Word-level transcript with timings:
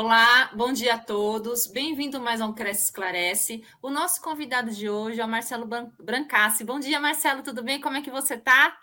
Olá, 0.00 0.52
bom 0.54 0.72
dia 0.72 0.94
a 0.94 0.98
todos. 0.98 1.66
Bem-vindo 1.66 2.20
mais 2.20 2.40
a 2.40 2.46
um 2.46 2.54
Cresce 2.54 2.84
Esclarece. 2.84 3.64
O 3.82 3.90
nosso 3.90 4.22
convidado 4.22 4.70
de 4.70 4.88
hoje 4.88 5.20
é 5.20 5.24
o 5.24 5.28
Marcelo 5.28 5.66
Brancassi. 5.98 6.62
Bom 6.62 6.78
dia, 6.78 7.00
Marcelo, 7.00 7.42
tudo 7.42 7.64
bem? 7.64 7.80
Como 7.80 7.96
é 7.96 8.00
que 8.00 8.08
você 8.08 8.34
está? 8.34 8.78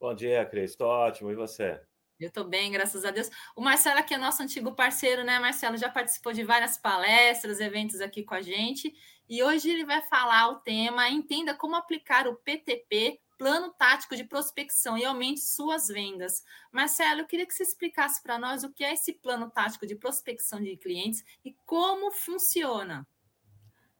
Bom 0.00 0.14
dia, 0.14 0.46
Cris. 0.46 0.70
Estou 0.70 0.86
ótimo. 0.86 1.32
E 1.32 1.34
você? 1.34 1.80
Eu 2.20 2.28
estou 2.28 2.44
bem, 2.44 2.70
graças 2.70 3.04
a 3.04 3.10
Deus. 3.10 3.28
O 3.56 3.60
Marcelo 3.60 3.98
aqui 3.98 4.14
é 4.14 4.16
nosso 4.16 4.40
antigo 4.40 4.72
parceiro, 4.72 5.24
né, 5.24 5.40
Marcelo? 5.40 5.76
Já 5.76 5.88
participou 5.88 6.32
de 6.32 6.44
várias 6.44 6.78
palestras, 6.78 7.58
eventos 7.58 8.00
aqui 8.00 8.22
com 8.22 8.36
a 8.36 8.40
gente. 8.40 8.94
E 9.28 9.42
hoje 9.42 9.68
ele 9.68 9.84
vai 9.84 10.00
falar 10.02 10.48
o 10.50 10.60
tema 10.60 11.08
Entenda 11.08 11.56
como 11.56 11.74
aplicar 11.74 12.28
o 12.28 12.36
PTP 12.36 13.18
plano 13.42 13.72
tático 13.72 14.14
de 14.14 14.22
prospecção 14.22 14.96
e 14.96 15.04
aumente 15.04 15.40
suas 15.40 15.88
vendas. 15.88 16.44
Marcelo, 16.70 17.22
eu 17.22 17.26
queria 17.26 17.44
que 17.44 17.52
você 17.52 17.64
explicasse 17.64 18.22
para 18.22 18.38
nós 18.38 18.62
o 18.62 18.72
que 18.72 18.84
é 18.84 18.92
esse 18.92 19.14
plano 19.14 19.50
tático 19.50 19.84
de 19.84 19.96
prospecção 19.96 20.62
de 20.62 20.76
clientes 20.76 21.24
e 21.44 21.52
como 21.66 22.12
funciona. 22.12 23.04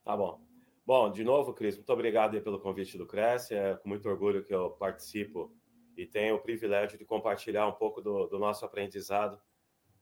Tá 0.05 0.17
bom. 0.17 0.41
Bom, 0.87 1.11
de 1.11 1.25
novo, 1.25 1.53
Cris, 1.53 1.75
muito 1.77 1.93
obrigado 1.93 2.41
pelo 2.41 2.61
convite 2.61 2.97
do 2.97 3.05
Cresce. 3.05 3.53
É 3.53 3.75
com 3.75 3.89
muito 3.89 4.09
orgulho 4.09 4.45
que 4.45 4.55
eu 4.55 4.71
participo 4.71 5.53
e 5.97 6.07
tenho 6.07 6.37
o 6.37 6.41
privilégio 6.41 6.97
de 6.97 7.05
compartilhar 7.05 7.67
um 7.67 7.73
pouco 7.73 8.01
do, 8.01 8.29
do 8.29 8.39
nosso 8.39 8.65
aprendizado 8.65 9.41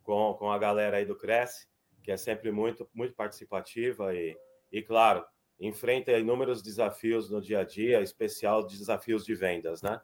com, 0.02 0.34
com 0.34 0.52
a 0.52 0.58
galera 0.58 0.98
aí 0.98 1.06
do 1.06 1.16
Cresce, 1.16 1.66
que 2.02 2.12
é 2.12 2.18
sempre 2.18 2.52
muito, 2.52 2.86
muito 2.92 3.14
participativa 3.14 4.14
e, 4.14 4.36
e 4.70 4.82
claro, 4.82 5.24
enfrenta 5.60 6.18
inúmeros 6.18 6.62
desafios 6.62 7.30
no 7.30 7.40
dia 7.40 7.60
a 7.60 7.64
dia, 7.64 8.00
especial 8.00 8.66
desafios 8.66 9.24
de 9.24 9.34
vendas, 9.34 9.82
né? 9.82 10.00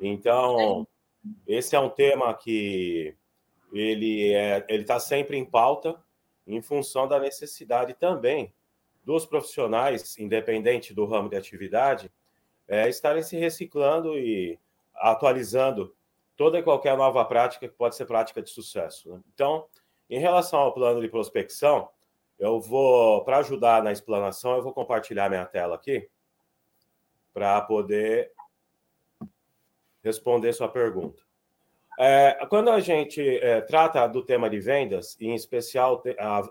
Então, 0.00 0.86
esse 1.46 1.76
é 1.76 1.80
um 1.80 1.88
tema 1.88 2.34
que 2.34 3.14
ele 3.72 4.32
é, 4.32 4.64
ele 4.68 4.82
está 4.82 4.98
sempre 4.98 5.36
em 5.36 5.44
pauta 5.44 5.96
em 6.46 6.60
função 6.62 7.06
da 7.06 7.20
necessidade 7.20 7.94
também 7.94 8.52
dos 9.04 9.24
profissionais, 9.24 10.18
independente 10.18 10.92
do 10.92 11.06
ramo 11.06 11.28
de 11.28 11.36
atividade, 11.36 12.10
é, 12.66 12.88
estarem 12.88 13.22
se 13.22 13.36
reciclando 13.36 14.18
e 14.18 14.58
atualizando 14.94 15.94
toda 16.36 16.58
e 16.58 16.62
qualquer 16.62 16.96
nova 16.96 17.24
prática 17.24 17.68
que 17.68 17.74
pode 17.74 17.96
ser 17.96 18.06
prática 18.06 18.42
de 18.42 18.50
sucesso. 18.50 19.10
Né? 19.10 19.20
Então, 19.32 19.66
em 20.10 20.18
relação 20.18 20.60
ao 20.60 20.72
plano 20.72 21.00
de 21.00 21.08
prospecção, 21.08 21.88
eu 22.38 22.60
vou, 22.60 23.24
para 23.24 23.38
ajudar 23.38 23.82
na 23.82 23.92
explanação, 23.92 24.56
eu 24.56 24.62
vou 24.62 24.72
compartilhar 24.72 25.28
minha 25.28 25.44
tela 25.44 25.74
aqui 25.74 26.08
para 27.32 27.60
poder 27.62 28.32
responder 30.02 30.52
sua 30.52 30.68
pergunta. 30.68 31.22
É, 31.98 32.46
quando 32.48 32.70
a 32.70 32.78
gente 32.78 33.20
é, 33.20 33.60
trata 33.60 34.06
do 34.06 34.24
tema 34.24 34.48
de 34.48 34.60
vendas, 34.60 35.16
em 35.20 35.34
especial 35.34 36.02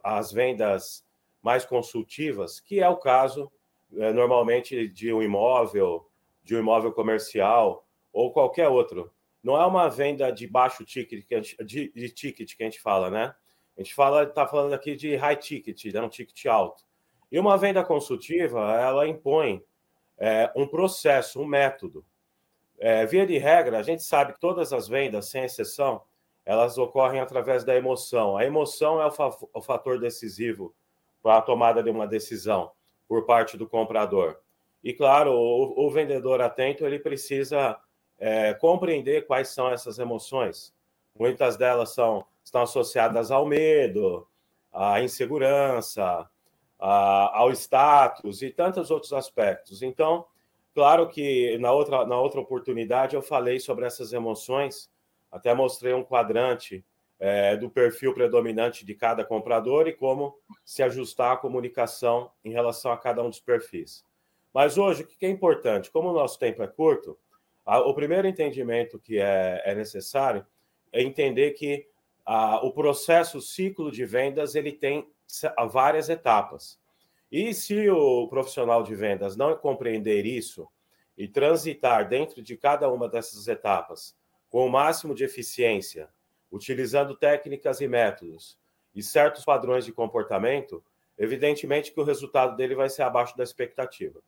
as 0.04 0.32
vendas 0.32 1.06
mais 1.42 1.66
consultivas, 1.66 2.60
que 2.60 2.82
é 2.82 2.90
o 2.90 2.98
caso 2.98 3.50
é, 3.96 4.12
normalmente 4.12 4.90
de 4.90 5.14
um 5.14 5.24
imóvel, 5.24 6.10
de 6.44 6.56
um 6.56 6.60
imóvel 6.60 6.92
comercial 6.92 7.88
ou 8.12 8.34
qualquer 8.34 8.68
outro, 8.68 9.14
não 9.42 9.56
é 9.56 9.66
uma 9.66 9.88
venda 9.88 10.30
de 10.32 10.46
baixo 10.46 10.84
ticket, 10.84 11.26
de, 11.66 11.92
de 11.94 12.10
ticket 12.10 12.56
que 12.56 12.64
a 12.64 12.66
gente 12.66 12.82
fala, 12.82 13.10
né? 13.10 13.34
A 13.78 13.82
gente 13.84 13.94
fala, 13.94 14.24
está 14.24 14.48
falando 14.48 14.74
aqui 14.74 14.96
de 14.96 15.16
high 15.16 15.36
ticket, 15.36 15.94
né, 15.94 16.02
um 16.02 16.10
ticket 16.10 16.46
alto. 16.48 16.84
E 17.32 17.38
uma 17.38 17.58
venda 17.58 17.84
consultiva, 17.84 18.74
ela 18.74 19.08
impõe 19.08 19.64
é, 20.18 20.52
um 20.56 20.68
processo, 20.68 21.40
um 21.40 21.46
método. 21.46 22.04
É, 22.80 23.06
via 23.06 23.26
de 23.26 23.38
regra, 23.38 23.78
a 23.78 23.84
gente 23.84 24.02
sabe 24.04 24.34
que 24.34 24.40
todas 24.40 24.74
as 24.74 24.88
vendas, 24.88 25.30
sem 25.30 25.44
exceção, 25.44 26.02
elas 26.46 26.78
ocorrem 26.78 27.20
através 27.20 27.64
da 27.64 27.76
emoção. 27.76 28.38
A 28.38 28.46
emoção 28.46 29.02
é 29.02 29.06
o, 29.06 29.12
fa 29.12 29.30
o 29.54 29.62
fator 29.62 30.00
decisivo 30.00 30.74
para 31.22 31.38
a 31.38 31.42
tomada 31.42 31.84
de 31.84 31.90
uma 31.90 32.08
decisão 32.08 32.72
por 33.08 33.26
parte 33.26 33.58
do 33.58 33.68
comprador. 33.68 34.40
E 34.84 34.94
claro, 34.94 35.34
o, 35.34 35.86
o 35.86 35.92
vendedor 35.92 36.42
atento 36.42 36.86
ele 36.86 37.00
precisa 37.00 37.78
é, 38.18 38.54
compreender 38.54 39.28
quais 39.28 39.50
são 39.50 39.70
essas 39.70 40.00
emoções. 40.00 40.74
Muitas 41.18 41.58
delas 41.58 41.94
são 41.94 42.26
estão 42.48 42.62
associadas 42.62 43.30
ao 43.30 43.46
medo, 43.46 44.26
à 44.72 45.02
insegurança, 45.02 46.30
a, 46.80 47.40
ao 47.40 47.52
status 47.52 48.42
e 48.42 48.50
tantos 48.50 48.90
outros 48.90 49.12
aspectos. 49.12 49.82
Então, 49.82 50.26
claro 50.74 51.10
que 51.10 51.58
na 51.58 51.74
outra, 51.74 52.06
na 52.06 52.18
outra 52.18 52.40
oportunidade 52.40 53.18
eu 53.18 53.22
falei 53.22 53.60
sobre 53.60 53.86
essas 53.86 54.14
emoções, 54.14 54.90
até 55.30 55.54
mostrei 55.54 55.94
um 55.94 56.06
quadrante 56.06 56.86
é, 57.20 57.58
do 57.58 57.70
perfil 57.70 58.14
predominante 58.14 58.86
de 58.86 58.96
cada 58.96 59.26
comprador 59.26 59.86
e 59.86 59.94
como 59.94 60.34
se 60.64 60.82
ajustar 60.82 61.34
a 61.34 61.38
comunicação 61.38 62.32
em 62.46 62.52
relação 62.54 62.94
a 62.94 62.98
cada 62.98 63.22
um 63.22 63.30
dos 63.30 63.42
perfis. 63.42 64.06
Mas 64.54 64.78
hoje, 64.78 65.04
o 65.04 65.06
que 65.06 65.26
é 65.26 65.30
importante? 65.30 65.92
Como 65.92 66.10
o 66.10 66.14
nosso 66.14 66.40
tempo 66.40 66.64
é 66.64 66.68
curto, 66.68 67.18
o 67.66 67.94
primeiro 67.94 68.26
entendimento 68.26 68.98
que 68.98 69.20
é, 69.20 69.62
é 69.66 69.76
necessário 69.76 70.48
é 70.94 71.04
entender 71.04 71.52
que 71.52 71.86
o 72.62 72.72
processo, 72.72 73.38
o 73.38 73.42
ciclo 73.42 73.92
de 73.92 74.06
vendas, 74.06 74.56
ele 74.56 74.72
tem 74.72 75.10
várias 75.72 76.10
etapas. 76.10 76.80
E 77.32 77.54
se 77.54 77.90
o 77.90 78.28
profissional 78.28 78.84
de 78.84 78.96
vendas 78.96 79.36
não 79.36 79.56
compreender 79.56 80.26
isso 80.26 80.68
e 81.18 81.28
transitar 81.28 82.08
dentro 82.08 82.42
de 82.42 82.56
cada 82.56 82.90
uma 82.90 83.10
dessas 83.10 83.48
etapas 83.48 84.16
com 84.50 84.66
o 84.66 84.70
máximo 84.70 85.14
de 85.14 85.24
eficiência, 85.24 86.10
utilizando 86.52 87.16
técnicas 87.16 87.82
e 87.82 87.88
métodos 87.88 88.58
e 88.96 89.04
certos 89.04 89.44
padrões 89.44 89.84
de 89.84 89.92
comportamento, 89.92 90.84
evidentemente 91.18 91.92
que 91.92 92.00
o 92.00 92.04
resultado 92.04 92.56
dele 92.56 92.76
vai 92.76 92.90
ser 92.90 93.04
abaixo 93.04 93.36
da 93.36 93.44
expectativa. 93.44 94.22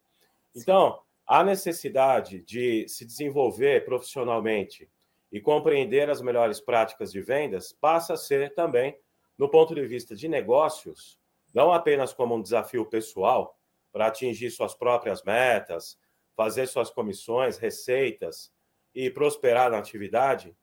Então, 0.56 1.00
a 1.26 1.44
necessidade 1.44 2.42
de 2.42 2.88
se 2.90 3.06
desenvolver 3.06 3.86
profissionalmente 3.86 4.90
e 5.32 5.40
compreender 5.40 6.10
as 6.10 6.22
melhores 6.22 6.60
práticas 6.60 7.12
de 7.12 7.22
vendas 7.22 7.72
passa 7.72 8.14
a 8.14 8.18
ser 8.18 8.54
também, 8.54 8.98
no 9.38 9.50
ponto 9.50 9.76
de 9.76 9.86
vista 9.86 10.16
de 10.16 10.28
negócios, 10.28 11.20
não 11.54 11.72
apenas 11.72 12.14
como 12.14 12.36
um 12.36 12.42
desafio 12.42 12.86
pessoal 12.86 13.58
para 13.92 14.08
atingir 14.08 14.52
suas 14.52 14.74
próprias 14.74 15.24
metas, 15.24 15.98
fazer 16.36 16.68
suas 16.68 16.90
comissões, 16.90 17.58
receitas 17.58 18.52
e 18.94 19.10
prosperar 19.10 19.72
na 19.72 19.78
atividade, 19.78 20.56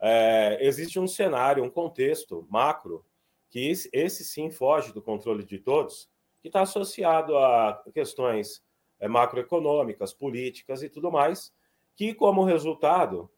é, 0.00 0.58
existe 0.60 0.98
um 0.98 1.06
cenário, 1.06 1.62
um 1.62 1.70
contexto 1.70 2.44
macro, 2.50 3.06
que 3.48 3.70
esse 3.92 4.24
sim 4.24 4.50
foge 4.50 4.92
do 4.92 5.00
controle 5.00 5.44
de 5.44 5.58
todos, 5.58 6.10
que 6.40 6.48
está 6.48 6.62
associado 6.62 7.38
a 7.38 7.80
questões 7.94 8.64
é, 8.98 9.06
macroeconômicas, 9.06 10.12
políticas 10.12 10.82
e 10.82 10.88
tudo 10.88 11.12
mais, 11.12 11.52
que, 11.94 12.14
como 12.14 12.42
resultado, 12.42 13.30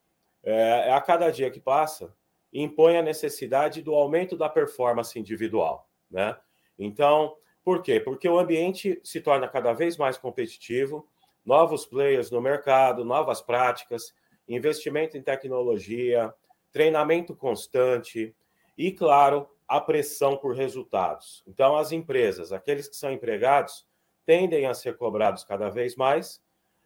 é, 0.45 0.91
a 0.91 1.01
cada 1.01 1.31
dia 1.31 1.49
que 1.49 1.59
passa, 1.59 2.15
impõe 2.53 2.97
a 2.97 3.01
necessidade 3.01 3.81
do 3.81 3.93
aumento 3.95 4.37
da 4.37 4.47
performance 4.47 5.19
individual. 5.19 5.89
Né? 6.09 6.37
Então, 6.77 7.35
por 7.63 7.81
quê? 7.81 7.99
Porque 7.99 8.29
o 8.29 8.37
ambiente 8.37 9.01
se 9.03 9.19
torna 9.19 9.47
cada 9.47 9.73
vez 9.73 9.97
mais 9.97 10.17
competitivo, 10.17 11.09
novos 11.43 11.85
players 11.85 12.29
no 12.29 12.39
mercado, 12.39 13.03
novas 13.03 13.41
práticas, 13.41 14.13
investimento 14.47 15.17
em 15.17 15.21
tecnologia, 15.21 16.33
treinamento 16.71 17.35
constante 17.35 18.35
e, 18.77 18.91
claro, 18.91 19.49
a 19.67 19.81
pressão 19.81 20.37
por 20.37 20.55
resultados. 20.55 21.43
Então, 21.47 21.75
as 21.75 21.91
empresas, 21.91 22.51
aqueles 22.51 22.87
que 22.87 22.95
são 22.95 23.11
empregados, 23.11 23.85
tendem 24.25 24.67
a 24.67 24.73
ser 24.73 24.95
cobrados 24.97 25.43
cada 25.43 25.69
vez 25.69 25.95
mais 25.95 26.41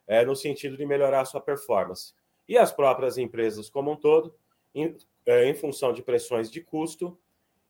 é, 0.06 0.24
no 0.24 0.34
sentido 0.34 0.76
de 0.76 0.86
melhorar 0.86 1.24
sua 1.26 1.40
performance 1.40 2.14
e 2.50 2.58
as 2.58 2.72
próprias 2.72 3.16
empresas 3.16 3.70
como 3.70 3.92
um 3.92 3.96
todo, 3.96 4.34
em, 4.74 4.96
é, 5.24 5.48
em 5.48 5.54
função 5.54 5.92
de 5.92 6.02
pressões 6.02 6.50
de 6.50 6.60
custo 6.60 7.16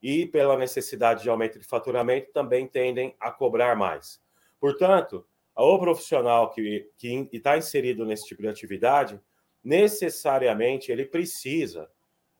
e 0.01 0.25
pela 0.25 0.57
necessidade 0.57 1.23
de 1.23 1.29
aumento 1.29 1.59
de 1.59 1.67
faturamento, 1.67 2.33
também 2.33 2.67
tendem 2.67 3.15
a 3.21 3.31
cobrar 3.31 3.77
mais. 3.77 4.23
Portanto, 4.59 5.27
o 5.55 5.79
profissional 5.79 6.51
que 6.51 6.91
está 7.31 7.59
inserido 7.59 8.07
nesse 8.07 8.25
tipo 8.25 8.41
de 8.41 8.49
atividade, 8.49 9.21
necessariamente 9.63 10.91
ele 10.91 11.05
precisa 11.05 11.91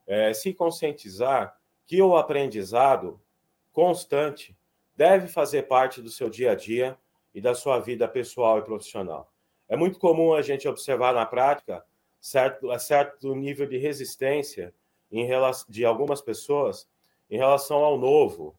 é, 0.07 0.33
se 0.33 0.51
conscientizar 0.51 1.55
que 1.85 2.01
o 2.01 2.17
aprendizado 2.17 3.21
constante 3.71 4.57
deve 4.95 5.27
fazer 5.27 5.67
parte 5.67 6.01
do 6.01 6.09
seu 6.09 6.27
dia 6.27 6.53
a 6.53 6.55
dia 6.55 6.97
e 7.35 7.39
da 7.39 7.53
sua 7.53 7.79
vida 7.79 8.07
pessoal 8.07 8.57
e 8.57 8.63
profissional. 8.63 9.31
É 9.69 9.77
muito 9.77 9.99
comum 9.99 10.33
a 10.33 10.41
gente 10.41 10.67
observar 10.67 11.13
na 11.13 11.27
prática 11.27 11.85
certo, 12.21 12.67
certo 12.79 13.35
nível 13.35 13.67
de 13.67 13.77
resistência 13.77 14.73
em 15.11 15.25
relação, 15.25 15.65
de 15.69 15.83
algumas 15.83 16.21
pessoas 16.21 16.87
em 17.29 17.37
relação 17.37 17.83
ao 17.83 17.97
novo. 17.97 18.55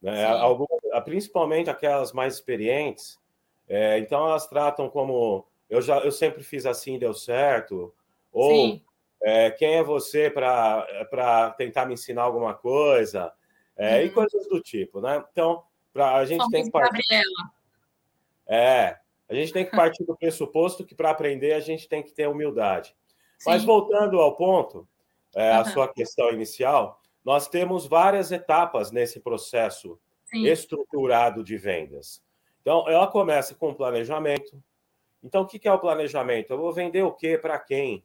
Né? 0.00 0.24
Algumas, 0.24 0.80
principalmente 1.04 1.70
aquelas 1.70 2.12
mais 2.12 2.34
experientes. 2.34 3.20
É, 3.68 3.98
então, 3.98 4.26
elas 4.26 4.48
tratam 4.48 4.88
como 4.88 5.46
eu 5.70 5.80
já 5.80 5.98
eu 6.00 6.10
sempre 6.10 6.42
fiz 6.42 6.66
assim, 6.66 6.98
deu 6.98 7.14
certo. 7.14 7.94
Ou 8.32 8.80
é, 9.22 9.50
quem 9.52 9.76
é 9.76 9.82
você 9.82 10.28
para 10.28 11.54
tentar 11.56 11.86
me 11.86 11.94
ensinar 11.94 12.22
alguma 12.22 12.54
coisa? 12.54 13.32
é, 13.76 13.98
uhum. 13.98 14.06
e 14.06 14.10
coisas 14.10 14.46
do 14.48 14.60
tipo, 14.60 15.00
né? 15.00 15.24
Então, 15.32 15.64
pra, 15.92 16.16
a 16.16 16.24
gente 16.24 16.40
Somos 16.40 16.52
tem 16.52 16.64
que 16.64 16.70
partir. 16.70 16.92
Gabriela. 16.92 17.52
É, 18.46 18.98
a 19.28 19.34
gente 19.34 19.52
tem 19.52 19.64
que 19.64 19.74
partir 19.74 20.04
do 20.04 20.16
pressuposto 20.16 20.84
que 20.84 20.94
para 20.94 21.10
aprender 21.10 21.52
a 21.52 21.60
gente 21.60 21.88
tem 21.88 22.02
que 22.02 22.12
ter 22.12 22.28
humildade. 22.28 22.94
Sim. 23.42 23.50
Mas 23.50 23.64
voltando 23.64 24.20
ao 24.20 24.36
ponto, 24.36 24.86
é, 25.34 25.52
uhum. 25.52 25.60
a 25.60 25.64
sua 25.64 25.88
questão 25.88 26.30
inicial, 26.30 27.00
nós 27.24 27.48
temos 27.48 27.86
várias 27.88 28.30
etapas 28.30 28.92
nesse 28.92 29.18
processo 29.18 29.98
Sim. 30.26 30.46
estruturado 30.46 31.42
de 31.42 31.56
vendas. 31.56 32.22
Então, 32.60 32.88
ela 32.88 33.08
começa 33.08 33.52
com 33.52 33.74
planejamento. 33.74 34.62
Então, 35.24 35.42
o 35.42 35.46
que 35.46 35.66
é 35.66 35.72
o 35.72 35.78
planejamento? 35.80 36.52
Eu 36.52 36.58
vou 36.58 36.72
vender 36.72 37.02
o 37.02 37.10
quê 37.10 37.36
para 37.36 37.58
quem? 37.58 38.04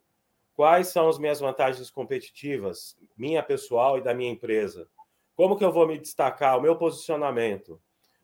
Quais 0.56 0.88
são 0.88 1.08
as 1.08 1.20
minhas 1.20 1.40
vantagens 1.40 1.92
competitivas, 1.92 2.98
minha 3.16 3.44
pessoal 3.44 4.00
e 4.00 4.02
da 4.02 4.16
minha 4.16 4.32
empresa? 4.32 4.90
Como 5.36 5.56
que 5.56 5.64
eu 5.64 5.72
vou 5.72 5.88
me 5.88 6.00
destacar? 6.00 6.58
O 6.58 6.62
meu 6.62 6.76
posicionamento. 6.76 7.80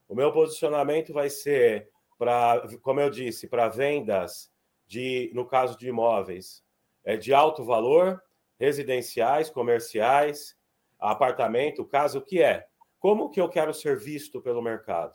O 0.10 0.16
meu 0.16 0.32
posicionamento 0.32 1.14
vai 1.14 1.30
ser 1.30 1.92
para, 2.18 2.68
como 2.82 3.00
eu 3.00 3.12
disse, 3.12 3.48
para 3.48 3.68
vendas 3.70 4.52
de, 4.88 5.30
no 5.36 5.46
caso 5.46 5.78
de 5.78 5.88
imóveis, 5.88 6.64
é 7.04 7.18
de 7.18 7.34
alto 7.34 7.64
valor, 7.64 8.22
residenciais, 8.60 9.50
comerciais, 9.50 10.56
apartamento, 11.00 11.86
caso 11.86 12.22
que 12.22 12.42
é. 12.42 12.66
Como 13.00 13.30
que 13.30 13.42
eu 13.42 13.50
quero 13.50 13.74
ser 13.74 13.98
visto 13.98 14.42
pelo 14.42 14.62
mercado? 14.62 15.14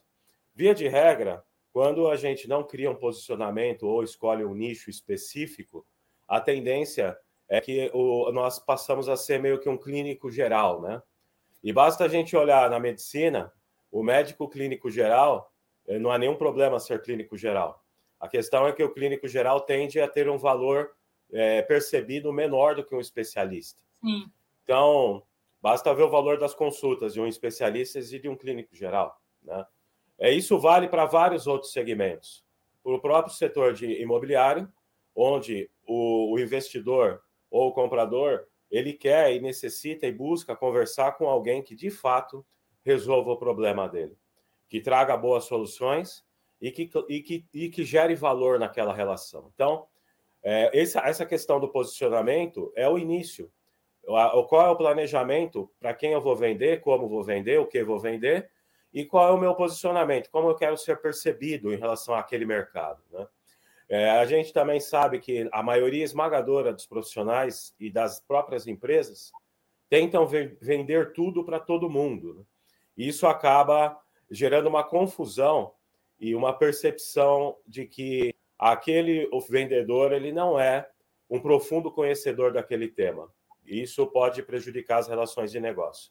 Via 0.54 0.74
de 0.74 0.86
regra, 0.86 1.42
quando 1.72 2.08
a 2.08 2.16
gente 2.16 2.48
não 2.48 2.62
cria 2.62 2.90
um 2.90 2.96
posicionamento 2.96 3.84
ou 3.86 4.02
escolhe 4.02 4.44
um 4.44 4.54
nicho 4.54 4.90
específico, 4.90 5.86
a 6.26 6.40
tendência 6.40 7.16
é 7.48 7.60
que 7.60 7.90
o, 7.94 8.30
nós 8.32 8.58
passamos 8.58 9.08
a 9.08 9.16
ser 9.16 9.40
meio 9.40 9.58
que 9.58 9.68
um 9.68 9.78
clínico 9.78 10.30
geral, 10.30 10.82
né? 10.82 11.02
E 11.62 11.72
basta 11.72 12.04
a 12.04 12.08
gente 12.08 12.36
olhar 12.36 12.68
na 12.68 12.78
medicina, 12.78 13.52
o 13.90 14.02
médico 14.02 14.48
clínico 14.48 14.90
geral, 14.90 15.50
eh, 15.86 15.98
não 15.98 16.10
há 16.10 16.18
nenhum 16.18 16.36
problema 16.36 16.78
ser 16.78 17.00
clínico 17.02 17.36
geral. 17.36 17.82
A 18.20 18.28
questão 18.28 18.66
é 18.66 18.72
que 18.72 18.82
o 18.82 18.92
clínico 18.92 19.26
geral 19.26 19.60
tende 19.62 20.00
a 20.00 20.06
ter 20.06 20.28
um 20.28 20.36
valor 20.36 20.90
é, 21.32 21.62
percebido 21.62 22.32
menor 22.32 22.74
do 22.74 22.84
que 22.84 22.94
um 22.94 23.00
especialista. 23.00 23.80
Sim. 24.00 24.30
Então, 24.62 25.22
basta 25.60 25.94
ver 25.94 26.02
o 26.02 26.10
valor 26.10 26.38
das 26.38 26.54
consultas 26.54 27.14
de 27.14 27.20
um 27.20 27.26
especialista 27.26 27.98
e 27.98 28.20
de 28.20 28.28
um 28.28 28.36
clínico 28.36 28.74
geral. 28.74 29.20
Né? 29.42 29.66
É, 30.18 30.32
isso 30.32 30.58
vale 30.58 30.88
para 30.88 31.06
vários 31.06 31.46
outros 31.46 31.72
segmentos. 31.72 32.44
Para 32.82 32.94
o 32.94 33.00
próprio 33.00 33.34
setor 33.34 33.72
de 33.72 34.00
imobiliário, 34.00 34.70
onde 35.14 35.70
o, 35.86 36.32
o 36.32 36.38
investidor 36.38 37.22
ou 37.50 37.68
o 37.68 37.72
comprador 37.72 38.46
ele 38.70 38.92
quer 38.92 39.34
e 39.34 39.40
necessita 39.40 40.06
e 40.06 40.12
busca 40.12 40.54
conversar 40.54 41.12
com 41.12 41.26
alguém 41.28 41.62
que 41.62 41.74
de 41.74 41.90
fato 41.90 42.44
resolva 42.84 43.32
o 43.32 43.36
problema 43.36 43.88
dele, 43.88 44.16
que 44.68 44.80
traga 44.80 45.16
boas 45.16 45.44
soluções 45.44 46.24
e 46.60 46.70
que, 46.70 46.90
e 47.08 47.22
que, 47.22 47.46
e 47.52 47.68
que 47.68 47.84
gere 47.84 48.14
valor 48.14 48.58
naquela 48.58 48.92
relação. 48.92 49.50
Então, 49.54 49.86
é, 50.42 50.78
essa, 50.78 51.00
essa 51.00 51.26
questão 51.26 51.58
do 51.60 51.68
posicionamento 51.68 52.72
é 52.76 52.88
o 52.88 52.98
início. 52.98 53.50
O, 54.06 54.44
qual 54.44 54.66
é 54.66 54.70
o 54.70 54.76
planejamento 54.76 55.70
para 55.78 55.92
quem 55.92 56.12
eu 56.12 56.20
vou 56.20 56.34
vender, 56.34 56.80
como 56.80 57.08
vou 57.08 57.22
vender, 57.22 57.60
o 57.60 57.66
que 57.66 57.82
vou 57.84 57.98
vender 57.98 58.50
e 58.92 59.04
qual 59.04 59.28
é 59.28 59.32
o 59.32 59.38
meu 59.38 59.54
posicionamento, 59.54 60.30
como 60.30 60.48
eu 60.48 60.54
quero 60.54 60.76
ser 60.78 61.00
percebido 61.00 61.72
em 61.72 61.76
relação 61.76 62.14
àquele 62.14 62.46
mercado. 62.46 63.02
Né? 63.10 63.26
É, 63.88 64.10
a 64.10 64.24
gente 64.24 64.52
também 64.52 64.80
sabe 64.80 65.18
que 65.18 65.48
a 65.52 65.62
maioria 65.62 66.04
esmagadora 66.04 66.72
dos 66.72 66.86
profissionais 66.86 67.74
e 67.78 67.90
das 67.90 68.20
próprias 68.20 68.66
empresas 68.66 69.30
tentam 69.88 70.26
vender 70.26 71.12
tudo 71.12 71.44
para 71.44 71.60
todo 71.60 71.90
mundo. 71.90 72.34
Né? 72.34 72.44
E 72.96 73.08
isso 73.08 73.26
acaba 73.26 73.98
gerando 74.30 74.68
uma 74.68 74.84
confusão 74.84 75.74
e 76.18 76.34
uma 76.34 76.52
percepção 76.52 77.56
de 77.66 77.86
que 77.86 78.34
aquele 78.58 79.28
vendedor 79.48 80.12
ele 80.12 80.32
não 80.32 80.58
é 80.58 80.88
um 81.30 81.38
profundo 81.40 81.92
conhecedor 81.92 82.52
daquele 82.52 82.88
tema. 82.88 83.30
Isso 83.64 84.06
pode 84.06 84.42
prejudicar 84.42 84.98
as 84.98 85.08
relações 85.08 85.52
de 85.52 85.60
negócio. 85.60 86.10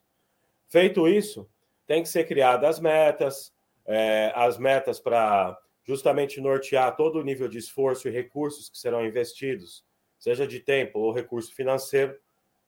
Feito 0.67 1.07
isso, 1.07 1.49
tem 1.85 2.03
que 2.03 2.09
ser 2.09 2.25
criadas 2.25 2.79
metas, 2.79 3.53
é, 3.85 4.31
as 4.35 4.57
metas 4.57 4.99
para 4.99 5.57
justamente 5.83 6.41
nortear 6.41 6.95
todo 6.95 7.19
o 7.19 7.23
nível 7.23 7.47
de 7.47 7.57
esforço 7.57 8.07
e 8.07 8.11
recursos 8.11 8.69
que 8.69 8.77
serão 8.77 9.05
investidos, 9.05 9.85
seja 10.19 10.45
de 10.45 10.59
tempo 10.59 10.99
ou 10.99 11.13
recurso 11.13 11.55
financeiro, 11.55 12.17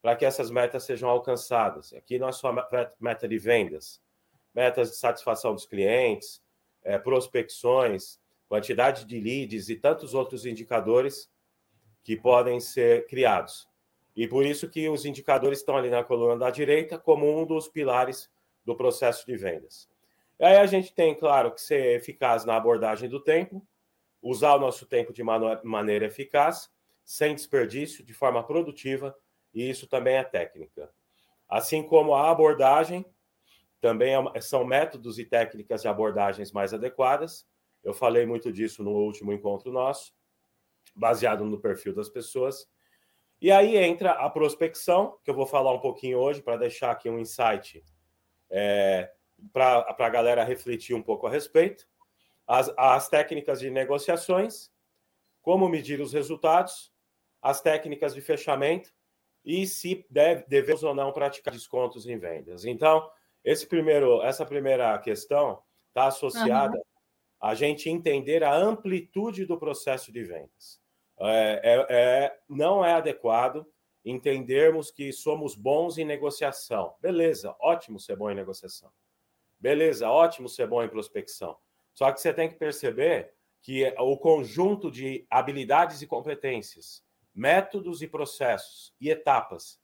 para 0.01 0.15
que 0.15 0.25
essas 0.25 0.49
metas 0.49 0.83
sejam 0.83 1.09
alcançadas. 1.09 1.93
Aqui 1.93 2.17
não 2.17 2.29
é 2.29 2.31
só 2.31 2.53
meta 2.99 3.27
de 3.27 3.37
vendas, 3.37 4.01
metas 4.55 4.91
de 4.91 4.95
satisfação 4.95 5.53
dos 5.53 5.65
clientes, 5.65 6.41
é, 6.83 6.97
prospecções, 6.97 8.18
quantidade 8.49 9.05
de 9.05 9.19
leads 9.19 9.69
e 9.69 9.75
tantos 9.75 10.13
outros 10.13 10.45
indicadores 10.45 11.31
que 12.03 12.17
podem 12.17 12.59
ser 12.59 13.05
criados. 13.05 13.69
E 14.15 14.27
por 14.27 14.45
isso 14.45 14.67
que 14.67 14.89
os 14.89 15.05
indicadores 15.05 15.59
estão 15.59 15.77
ali 15.77 15.89
na 15.89 16.03
coluna 16.03 16.35
da 16.35 16.49
direita 16.49 16.97
como 16.97 17.39
um 17.39 17.45
dos 17.45 17.69
pilares 17.69 18.29
do 18.65 18.75
processo 18.75 19.25
de 19.25 19.37
vendas. 19.37 19.87
E 20.39 20.43
aí 20.43 20.57
a 20.57 20.65
gente 20.65 20.93
tem, 20.93 21.15
claro, 21.15 21.51
que 21.51 21.61
ser 21.61 21.95
eficaz 21.95 22.43
na 22.43 22.55
abordagem 22.55 23.07
do 23.07 23.19
tempo, 23.19 23.65
usar 24.21 24.55
o 24.55 24.59
nosso 24.59 24.85
tempo 24.85 25.13
de 25.13 25.23
maneira 25.23 26.05
eficaz, 26.05 26.71
sem 27.05 27.35
desperdício, 27.35 28.03
de 28.03 28.13
forma 28.13 28.43
produtiva, 28.43 29.15
e 29.53 29.69
isso 29.69 29.87
também 29.87 30.15
é 30.15 30.23
técnica. 30.23 30.89
Assim 31.47 31.83
como 31.83 32.13
a 32.13 32.29
abordagem, 32.29 33.05
também 33.81 34.13
é 34.33 34.41
são 34.41 34.65
métodos 34.65 35.17
e 35.19 35.25
técnicas 35.25 35.81
de 35.81 35.87
abordagens 35.87 36.51
mais 36.51 36.73
adequadas. 36.73 37.47
Eu 37.83 37.93
falei 37.93 38.25
muito 38.25 38.51
disso 38.51 38.83
no 38.83 38.91
último 38.91 39.31
encontro 39.31 39.71
nosso, 39.71 40.13
baseado 40.95 41.45
no 41.45 41.59
perfil 41.59 41.93
das 41.93 42.09
pessoas. 42.09 42.69
E 43.41 43.51
aí 43.51 43.77
entra 43.77 44.11
a 44.11 44.29
prospecção, 44.29 45.17
que 45.23 45.29
eu 45.29 45.35
vou 45.35 45.45
falar 45.45 45.73
um 45.73 45.79
pouquinho 45.79 46.17
hoje 46.17 46.41
para 46.41 46.57
deixar 46.57 46.91
aqui 46.91 47.09
um 47.09 47.19
insight 47.19 47.83
é, 48.49 49.11
para 49.53 49.95
a 49.97 50.09
galera 50.09 50.43
refletir 50.43 50.93
um 50.93 51.01
pouco 51.01 51.25
a 51.25 51.29
respeito, 51.29 51.87
as, 52.45 52.71
as 52.77 53.07
técnicas 53.07 53.59
de 53.59 53.69
negociações, 53.69 54.71
como 55.41 55.69
medir 55.69 56.01
os 56.01 56.11
resultados, 56.11 56.91
as 57.41 57.61
técnicas 57.61 58.13
de 58.13 58.21
fechamento 58.21 58.91
e 59.45 59.65
se 59.65 60.05
deve, 60.09 60.45
devemos 60.47 60.83
ou 60.83 60.93
não 60.93 61.13
praticar 61.13 61.53
descontos 61.53 62.07
em 62.07 62.17
vendas. 62.17 62.65
Então, 62.65 63.09
esse 63.43 63.65
primeiro, 63.65 64.21
essa 64.21 64.45
primeira 64.45 64.97
questão 64.99 65.61
está 65.87 66.07
associada. 66.07 66.77
A 67.41 67.55
gente 67.55 67.89
entender 67.89 68.43
a 68.43 68.55
amplitude 68.55 69.45
do 69.45 69.57
processo 69.57 70.11
de 70.11 70.23
vendas. 70.23 70.79
É, 71.19 71.61
é, 71.63 71.85
é, 71.89 72.39
não 72.47 72.83
é 72.83 72.93
adequado 72.93 73.65
entendermos 74.03 74.91
que 74.91 75.11
somos 75.11 75.55
bons 75.55 75.97
em 75.97 76.05
negociação. 76.05 76.95
Beleza, 77.01 77.55
ótimo 77.59 77.99
ser 77.99 78.15
bom 78.15 78.29
em 78.31 78.35
negociação. 78.35 78.91
Beleza, 79.59 80.09
ótimo 80.09 80.47
ser 80.47 80.67
bom 80.67 80.81
em 80.83 80.89
prospecção. 80.89 81.57
Só 81.93 82.11
que 82.11 82.21
você 82.21 82.33
tem 82.33 82.47
que 82.47 82.55
perceber 82.55 83.33
que 83.61 83.85
o 83.97 84.17
conjunto 84.17 84.89
de 84.89 85.25
habilidades 85.29 86.01
e 86.01 86.07
competências, 86.07 87.03
métodos 87.35 88.01
e 88.01 88.07
processos 88.07 88.93
e 88.99 89.09
etapas 89.09 89.79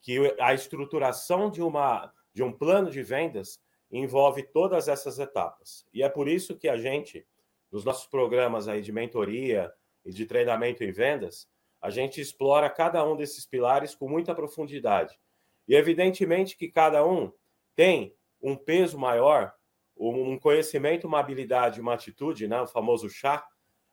que 0.00 0.34
a 0.40 0.54
estruturação 0.54 1.50
de 1.50 1.62
uma 1.62 2.12
de 2.32 2.42
um 2.42 2.52
plano 2.52 2.90
de 2.90 3.02
vendas 3.02 3.60
envolve 3.90 4.42
todas 4.42 4.88
essas 4.88 5.18
etapas. 5.18 5.86
E 5.92 6.02
é 6.02 6.08
por 6.08 6.28
isso 6.28 6.56
que 6.56 6.68
a 6.68 6.76
gente 6.76 7.26
nos 7.70 7.84
nossos 7.84 8.06
programas 8.06 8.68
aí 8.68 8.80
de 8.80 8.92
mentoria 8.92 9.72
e 10.04 10.10
de 10.10 10.26
treinamento 10.26 10.82
em 10.82 10.90
vendas, 10.90 11.48
a 11.80 11.90
gente 11.90 12.20
explora 12.20 12.68
cada 12.68 13.04
um 13.04 13.16
desses 13.16 13.46
pilares 13.46 13.94
com 13.94 14.08
muita 14.08 14.34
profundidade. 14.34 15.18
E 15.66 15.74
evidentemente 15.74 16.56
que 16.56 16.68
cada 16.68 17.06
um 17.06 17.32
tem 17.76 18.14
um 18.40 18.56
peso 18.56 18.98
maior, 18.98 19.54
um 19.96 20.38
conhecimento, 20.38 21.06
uma 21.06 21.20
habilidade, 21.20 21.80
uma 21.80 21.94
atitude, 21.94 22.48
né, 22.48 22.60
o 22.60 22.66
famoso 22.66 23.08
chá, 23.10 23.46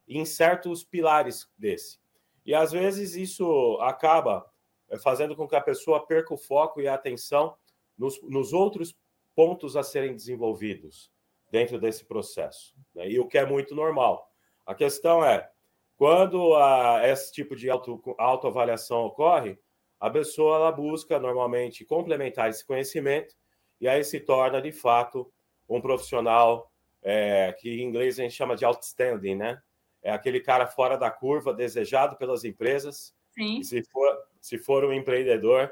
em 0.08 0.24
certos 0.24 0.84
pilares 0.84 1.50
desse. 1.58 2.00
E 2.46 2.54
às 2.54 2.72
vezes 2.72 3.16
isso 3.16 3.78
acaba 3.82 4.46
eh, 4.88 5.00
fazendo 5.00 5.36
com 5.36 5.48
que 5.48 5.56
a 5.56 5.62
pessoa 5.62 6.06
perca 6.06 6.34
o 6.34 6.38
foco 6.38 6.80
e 6.80 6.88
a 6.88 6.94
atenção 6.94 7.56
nos, 7.98 8.22
nos 8.22 8.54
outros 8.54 8.96
pontos 9.36 9.76
a 9.76 9.84
serem 9.84 10.16
desenvolvidos 10.16 11.12
dentro 11.52 11.80
desse 11.80 12.06
processo. 12.06 12.74
Né? 12.94 13.10
E 13.10 13.20
o 13.20 13.28
que 13.28 13.38
é 13.38 13.46
muito 13.46 13.76
normal. 13.76 14.30
A 14.66 14.74
questão 14.74 15.24
é, 15.24 15.50
quando 15.98 16.56
a, 16.56 17.02
esse 17.08 17.32
tipo 17.32 17.56
de 17.56 17.70
auto, 17.70 18.02
autoavaliação 18.18 19.06
ocorre, 19.06 19.58
a 20.00 20.10
pessoa 20.10 20.58
ela 20.58 20.72
busca 20.72 21.20
normalmente 21.20 21.86
complementar 21.86 22.50
esse 22.50 22.66
conhecimento 22.66 23.36
e 23.80 23.88
aí 23.88 24.04
se 24.04 24.20
torna, 24.20 24.62
de 24.62 24.72
fato, 24.72 25.32
um 25.70 25.82
profissional 25.82 26.72
é, 27.02 27.54
que 27.60 27.70
em 27.70 27.84
inglês 27.84 28.20
a 28.20 28.24
gente 28.24 28.34
chama 28.34 28.56
de 28.56 28.66
outstanding, 28.66 29.36
né? 29.36 29.62
É 30.02 30.12
aquele 30.12 30.40
cara 30.40 30.68
fora 30.68 30.98
da 30.98 31.10
curva, 31.10 31.54
desejado 31.54 32.16
pelas 32.18 32.44
empresas. 32.44 33.14
Sim. 33.32 33.64
se 33.64 33.84
for, 33.84 34.18
se 34.40 34.58
for 34.58 34.86
um 34.86 34.94
empreendedor, 34.94 35.72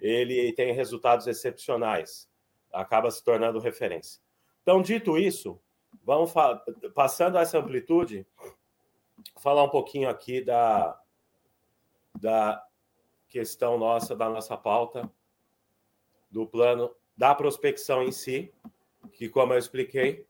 ele 0.00 0.52
tem 0.52 0.72
resultados 0.72 1.26
excepcionais. 1.26 2.28
Acaba 2.74 3.10
se 3.10 3.22
tornando 3.22 3.58
referência. 3.58 4.20
Então, 4.62 4.82
dito 4.82 5.16
isso, 5.16 5.60
vamos 6.02 6.32
passando 6.94 7.38
essa 7.38 7.58
amplitude, 7.58 8.26
falar 9.38 9.62
um 9.62 9.68
pouquinho 9.68 10.08
aqui 10.08 10.40
da, 10.40 11.00
da 12.20 12.64
questão 13.28 13.78
nossa, 13.78 14.14
da 14.14 14.28
nossa 14.28 14.56
pauta, 14.56 15.10
do 16.30 16.46
plano 16.46 16.94
da 17.16 17.34
prospecção 17.34 18.02
em 18.02 18.10
si, 18.10 18.52
que, 19.12 19.28
como 19.28 19.52
eu 19.52 19.58
expliquei, 19.58 20.26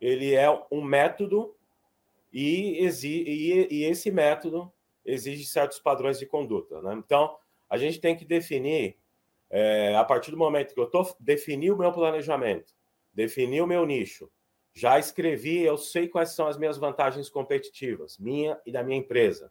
ele 0.00 0.34
é 0.34 0.48
um 0.70 0.82
método 0.82 1.56
e, 2.32 2.86
e, 2.86 3.68
e 3.70 3.84
esse 3.84 4.10
método 4.10 4.72
exige 5.04 5.44
certos 5.44 5.80
padrões 5.80 6.18
de 6.18 6.26
conduta. 6.26 6.80
Né? 6.82 6.94
Então, 6.94 7.36
a 7.68 7.76
gente 7.76 8.00
tem 8.00 8.16
que 8.16 8.24
definir, 8.24 8.96
é, 9.50 9.94
a 9.94 10.04
partir 10.04 10.30
do 10.30 10.36
momento 10.36 10.74
que 10.74 10.80
eu 10.80 10.86
tô, 10.86 11.06
defini 11.20 11.70
o 11.70 11.76
meu 11.76 11.92
planejamento, 11.92 12.72
defini 13.12 13.60
o 13.60 13.66
meu 13.66 13.84
nicho, 13.86 14.30
já 14.74 14.98
escrevi, 14.98 15.62
eu 15.62 15.78
sei 15.78 16.06
quais 16.06 16.34
são 16.34 16.46
as 16.46 16.58
minhas 16.58 16.76
vantagens 16.76 17.30
competitivas, 17.30 18.18
minha 18.18 18.60
e 18.66 18.70
da 18.70 18.82
minha 18.82 18.98
empresa. 18.98 19.50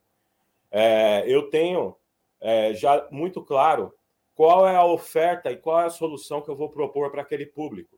É, 0.70 1.24
eu 1.28 1.50
tenho 1.50 1.96
é, 2.40 2.74
já 2.74 3.08
muito 3.10 3.42
claro 3.42 3.92
qual 4.36 4.68
é 4.68 4.76
a 4.76 4.86
oferta 4.86 5.52
e 5.52 5.58
qual 5.58 5.82
é 5.82 5.86
a 5.86 5.90
solução 5.90 6.42
que 6.42 6.50
eu 6.50 6.56
vou 6.56 6.70
propor 6.70 7.10
para 7.10 7.22
aquele 7.22 7.46
público. 7.46 7.98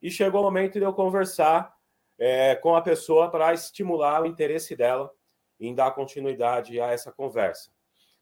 E 0.00 0.10
chegou 0.10 0.40
o 0.40 0.44
momento 0.44 0.78
de 0.78 0.84
eu 0.84 0.94
conversar 0.94 1.76
é, 2.18 2.54
com 2.54 2.74
a 2.74 2.80
pessoa 2.80 3.30
para 3.30 3.52
estimular 3.52 4.22
o 4.22 4.26
interesse 4.26 4.74
dela 4.74 5.12
em 5.60 5.74
dar 5.74 5.90
continuidade 5.90 6.80
a 6.80 6.90
essa 6.90 7.12
conversa. 7.12 7.70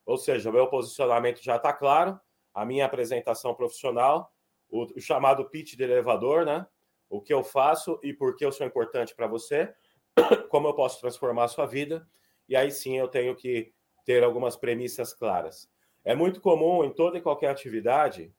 Ou 0.05 0.17
seja, 0.17 0.49
o 0.49 0.53
meu 0.53 0.67
posicionamento 0.67 1.41
já 1.41 1.55
está 1.55 1.71
claro, 1.71 2.19
a 2.53 2.65
minha 2.65 2.85
apresentação 2.85 3.53
profissional, 3.53 4.33
o, 4.69 4.99
chamado 4.99 5.49
pitch 5.49 5.75
de 5.75 5.83
elevador, 5.83 6.45
né? 6.45 6.65
O 7.09 7.21
que 7.21 7.33
eu 7.33 7.43
faço 7.43 7.99
e 8.03 8.13
por 8.13 8.35
que 8.35 8.45
eu 8.45 8.51
sou 8.51 8.65
importante 8.65 9.15
para 9.15 9.27
você, 9.27 9.73
como 10.49 10.67
eu 10.67 10.73
posso 10.73 10.99
transformar 10.99 11.45
a 11.45 11.49
sua 11.49 11.65
vida, 11.65 12.07
e 12.47 12.55
aí 12.55 12.71
sim 12.71 12.97
eu 12.97 13.07
tenho 13.07 13.35
que 13.35 13.73
ter 14.05 14.23
algumas 14.23 14.55
premissas 14.55 15.13
claras. 15.13 15.69
É 16.03 16.15
muito 16.15 16.41
comum 16.41 16.83
em 16.83 16.93
toda 16.93 17.17
e 17.17 17.21
qualquer 17.21 17.49
atividade, 17.49 18.33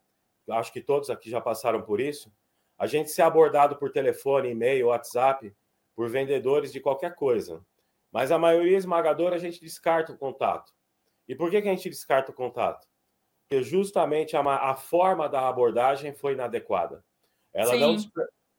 acho 0.50 0.72
que 0.72 0.80
todos 0.80 1.10
aqui 1.10 1.30
já 1.30 1.40
passaram 1.40 1.82
por 1.82 2.00
isso, 2.00 2.32
a 2.78 2.86
gente 2.86 3.10
ser 3.10 3.22
abordado 3.22 3.76
por 3.76 3.92
telefone, 3.92 4.50
e-mail, 4.50 4.88
WhatsApp, 4.88 5.54
por 5.94 6.08
vendedores 6.08 6.72
de 6.72 6.80
qualquer 6.80 7.14
coisa. 7.14 7.64
Mas 8.10 8.32
a 8.32 8.38
maioria 8.38 8.76
esmagadora 8.76 9.36
a 9.36 9.38
gente 9.38 9.60
descarta 9.60 10.12
o 10.12 10.18
contato. 10.18 10.72
E 11.28 11.34
por 11.34 11.50
que, 11.50 11.62
que 11.62 11.68
a 11.68 11.74
gente 11.74 11.88
descarta 11.88 12.32
o 12.32 12.34
contato? 12.34 12.86
Justamente 13.60 14.36
a, 14.36 14.40
a 14.40 14.76
forma 14.76 15.28
da 15.28 15.48
abordagem 15.48 16.14
foi 16.14 16.34
inadequada. 16.34 17.04
Ela 17.52 17.76
não, 17.76 17.96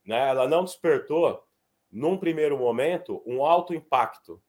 né, 0.06 0.30
ela 0.30 0.48
não 0.48 0.66
despertou, 0.66 1.42
num 1.90 2.18
primeiro 2.18 2.58
momento, 2.58 3.24
um 3.26 3.46
alto 3.46 3.74
impacto. 3.74 4.42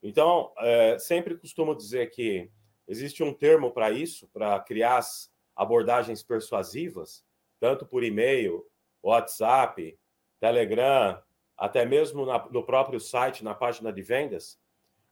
Então, 0.00 0.52
é, 0.58 0.98
sempre 0.98 1.36
costumo 1.36 1.74
dizer 1.74 2.10
que 2.10 2.50
existe 2.86 3.22
um 3.22 3.34
termo 3.34 3.70
para 3.70 3.90
isso, 3.90 4.28
para 4.28 4.58
criar 4.60 4.98
as 4.98 5.30
abordagens 5.54 6.22
persuasivas, 6.22 7.24
tanto 7.60 7.86
por 7.86 8.02
e-mail, 8.02 8.64
WhatsApp, 9.02 9.98
Telegram, 10.40 11.22
até 11.56 11.84
mesmo 11.84 12.26
na, 12.26 12.48
no 12.50 12.64
próprio 12.64 12.98
site, 12.98 13.44
na 13.44 13.54
página 13.54 13.92
de 13.92 14.02
vendas, 14.02 14.58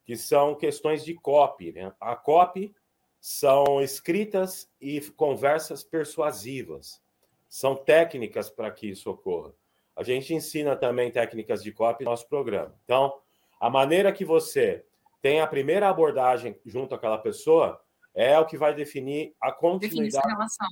que 0.04 0.16
são 0.16 0.54
questões 0.54 1.04
de 1.04 1.14
copy. 1.14 1.72
Né? 1.72 1.92
A 2.00 2.16
copy 2.16 2.74
são 3.20 3.80
escritas 3.82 4.70
e 4.80 5.00
conversas 5.12 5.84
persuasivas. 5.84 7.02
São 7.48 7.76
técnicas 7.76 8.48
para 8.48 8.70
que 8.70 8.88
isso 8.88 9.10
ocorra. 9.10 9.52
A 9.96 10.02
gente 10.02 10.32
ensina 10.32 10.76
também 10.76 11.10
técnicas 11.10 11.62
de 11.62 11.72
copy 11.72 12.04
no 12.04 12.10
nosso 12.10 12.28
programa. 12.28 12.74
Então, 12.84 13.12
a 13.60 13.68
maneira 13.68 14.12
que 14.12 14.24
você 14.24 14.84
tem 15.20 15.40
a 15.40 15.46
primeira 15.46 15.88
abordagem 15.88 16.58
junto 16.64 16.94
àquela 16.94 17.18
pessoa 17.18 17.80
é 18.14 18.38
o 18.38 18.46
que 18.46 18.56
vai 18.56 18.74
definir 18.74 19.34
a 19.40 19.52
continuidade. 19.52 20.12
Definir 20.12 20.32
relação. 20.32 20.68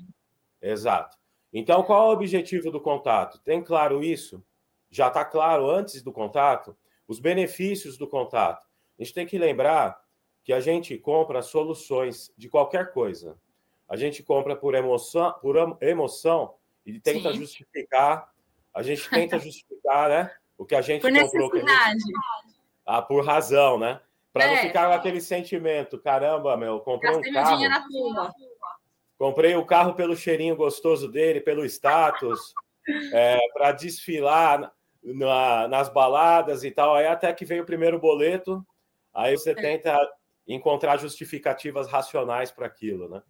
Exato. 0.63 1.17
Então, 1.53 1.83
qual 1.83 2.07
é 2.07 2.09
o 2.09 2.17
objetivo 2.17 2.71
do 2.71 2.81
contato? 2.81 3.39
Tem 3.41 3.63
claro 3.63 4.03
isso? 4.03 4.43
já 4.91 5.09
está 5.09 5.25
claro 5.25 5.71
antes 5.71 6.03
do 6.03 6.13
contato 6.13 6.77
os 7.07 7.19
benefícios 7.19 7.97
do 7.97 8.07
contato. 8.07 8.67
A 8.99 9.03
gente 9.03 9.15
tem 9.15 9.27
que 9.27 9.39
lembrar 9.39 9.99
que 10.49 10.53
a 10.55 10.61
gente 10.61 10.97
compra 10.97 11.43
soluções 11.43 12.33
de 12.35 12.49
qualquer 12.49 12.91
coisa. 12.91 13.37
A 13.87 13.97
gente 13.99 14.23
compra 14.23 14.57
por 14.57 14.75
emoção, 14.75 15.35
por 15.43 15.77
emoção 15.83 16.55
e 16.87 16.99
tenta 16.99 17.33
Sim. 17.33 17.41
justificar. 17.41 18.33
A 18.73 18.83
gente 18.83 19.11
tenta 19.11 19.37
justificar, 19.39 20.09
né? 20.09 20.35
O 20.57 20.65
que 20.65 20.75
a 20.75 20.81
gente 20.81 21.03
por 21.03 21.13
comprou. 21.13 21.53
Necessidade. 21.53 22.01
Gente... 22.01 22.59
Ah, 22.87 23.03
por 23.03 23.27
razão, 23.27 23.79
né? 23.79 24.01
Para 24.33 24.45
é. 24.45 24.55
não 24.55 24.57
ficar 24.63 24.89
com 24.89 24.95
aquele 24.95 25.21
sentimento, 25.21 25.99
caramba, 25.99 26.57
meu, 26.57 26.81
comprei 26.81 27.13
Gastei 27.13 27.31
um 27.31 27.35
carro. 27.35 27.61
Meu 27.61 27.69
na 28.15 28.33
Comprei 29.19 29.55
o 29.55 29.67
carro 29.67 29.93
pelo 29.93 30.17
cheirinho 30.17 30.57
gostoso 30.57 31.13
dele, 31.13 31.43
pelo 31.43 31.63
status, 31.67 32.55
é, 33.13 33.39
para 33.53 33.73
desfilar 33.73 34.73
na, 35.03 35.69
nas 35.69 35.91
baladas 35.91 36.65
e 36.65 36.71
tal. 36.71 36.95
Aí 36.95 37.07
até 37.07 37.35
que 37.35 37.45
vem 37.45 37.61
o 37.61 37.67
primeiro 37.67 37.99
boleto, 37.99 38.67
aí 39.13 39.37
você 39.37 39.55
tenta 39.55 39.95
encontrar 40.49 40.97
justificativas 40.97 41.87
racionais 41.87 42.51
para 42.51 42.67
aquilo, 42.67 43.09
né? 43.09 43.23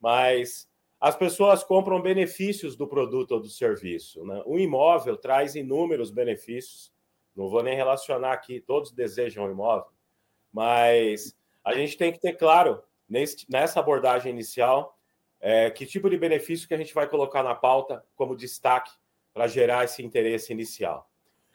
Mas 0.00 0.68
as 1.00 1.16
pessoas 1.16 1.64
compram 1.64 2.02
benefícios 2.02 2.76
do 2.76 2.86
produto 2.86 3.32
ou 3.32 3.40
do 3.40 3.48
serviço. 3.48 4.24
Né? 4.24 4.42
O 4.44 4.58
imóvel 4.58 5.16
traz 5.16 5.54
inúmeros 5.54 6.10
benefícios. 6.10 6.92
Não 7.34 7.48
vou 7.48 7.62
nem 7.62 7.76
relacionar 7.76 8.32
aqui, 8.32 8.60
todos 8.60 8.90
desejam 8.90 9.46
um 9.46 9.50
imóvel, 9.50 9.86
mas 10.52 11.36
a 11.64 11.72
gente 11.72 11.96
tem 11.96 12.12
que 12.12 12.18
ter 12.18 12.32
claro 12.32 12.82
nesse, 13.08 13.46
nessa 13.48 13.78
abordagem 13.78 14.32
inicial 14.32 14.98
é, 15.40 15.70
que 15.70 15.86
tipo 15.86 16.10
de 16.10 16.18
benefício 16.18 16.66
que 16.66 16.74
a 16.74 16.76
gente 16.76 16.92
vai 16.92 17.08
colocar 17.08 17.44
na 17.44 17.54
pauta 17.54 18.04
como 18.16 18.34
destaque 18.34 18.90
para 19.32 19.46
gerar 19.46 19.84
esse 19.84 20.02
interesse 20.02 20.52
inicial. 20.52 21.08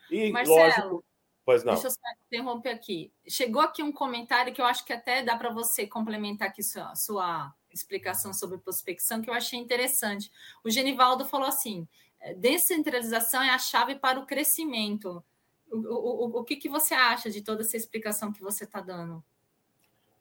E, 0.10 0.32
Marcelo, 0.32 0.58
lógico, 0.58 1.04
pois 1.46 1.64
não. 1.64 1.74
deixa 1.74 1.88
eu 1.88 1.92
só 1.92 2.00
interromper 2.28 2.70
aqui. 2.70 3.12
Chegou 3.28 3.62
aqui 3.62 3.84
um 3.84 3.92
comentário 3.92 4.54
que 4.54 4.62
eu 4.62 4.66
acho 4.66 4.86
que 4.86 4.94
até 4.94 5.24
dá 5.24 5.36
para 5.36 5.50
você 5.50 5.86
complementar 5.86 6.50
aqui 6.50 6.64
sua, 6.64 6.96
sua 6.96 7.54
explicação 7.72 8.34
sobre 8.34 8.58
prospecção, 8.58 9.22
que 9.22 9.30
eu 9.30 9.34
achei 9.34 9.60
interessante. 9.60 10.32
O 10.64 10.70
Genivaldo 10.70 11.26
falou 11.26 11.48
assim: 11.48 11.88
é, 12.20 12.34
descentralização 12.34 13.42
é 13.42 13.50
a 13.50 13.60
chave 13.60 13.96
para 13.96 14.20
o 14.20 14.26
crescimento. 14.26 15.24
O, 15.70 15.78
o, 15.78 16.26
o, 16.26 16.40
o 16.40 16.44
que, 16.44 16.56
que 16.56 16.70
você 16.70 16.94
acha 16.94 17.30
de 17.30 17.42
toda 17.42 17.62
essa 17.62 17.76
explicação 17.76 18.32
que 18.32 18.42
você 18.42 18.64
está 18.64 18.80
dando? 18.80 19.24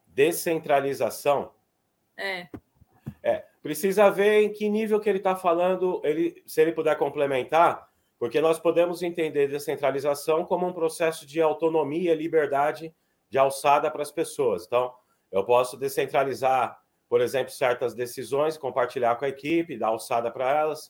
Descentralização? 0.07 1.53
É. 2.17 2.49
É, 3.21 3.45
precisa 3.61 4.09
ver 4.09 4.43
em 4.43 4.51
que 4.51 4.69
nível 4.69 4.99
que 4.99 5.09
ele 5.09 5.19
está 5.19 5.35
falando, 5.35 6.01
ele, 6.03 6.43
se 6.45 6.61
ele 6.61 6.73
puder 6.73 6.97
complementar, 6.97 7.89
porque 8.23 8.39
nós 8.39 8.57
podemos 8.57 9.03
entender 9.03 9.49
descentralização 9.49 10.45
como 10.45 10.65
um 10.65 10.71
processo 10.71 11.25
de 11.25 11.41
autonomia 11.41 12.15
liberdade 12.15 12.95
de 13.29 13.37
alçada 13.37 13.91
para 13.91 14.01
as 14.01 14.13
pessoas. 14.13 14.65
Então, 14.65 14.93
eu 15.29 15.43
posso 15.43 15.75
descentralizar, 15.75 16.81
por 17.09 17.19
exemplo, 17.19 17.51
certas 17.51 17.93
decisões, 17.93 18.57
compartilhar 18.57 19.17
com 19.17 19.25
a 19.25 19.27
equipe, 19.27 19.77
dar 19.77 19.87
alçada 19.87 20.31
para 20.31 20.49
elas, 20.57 20.89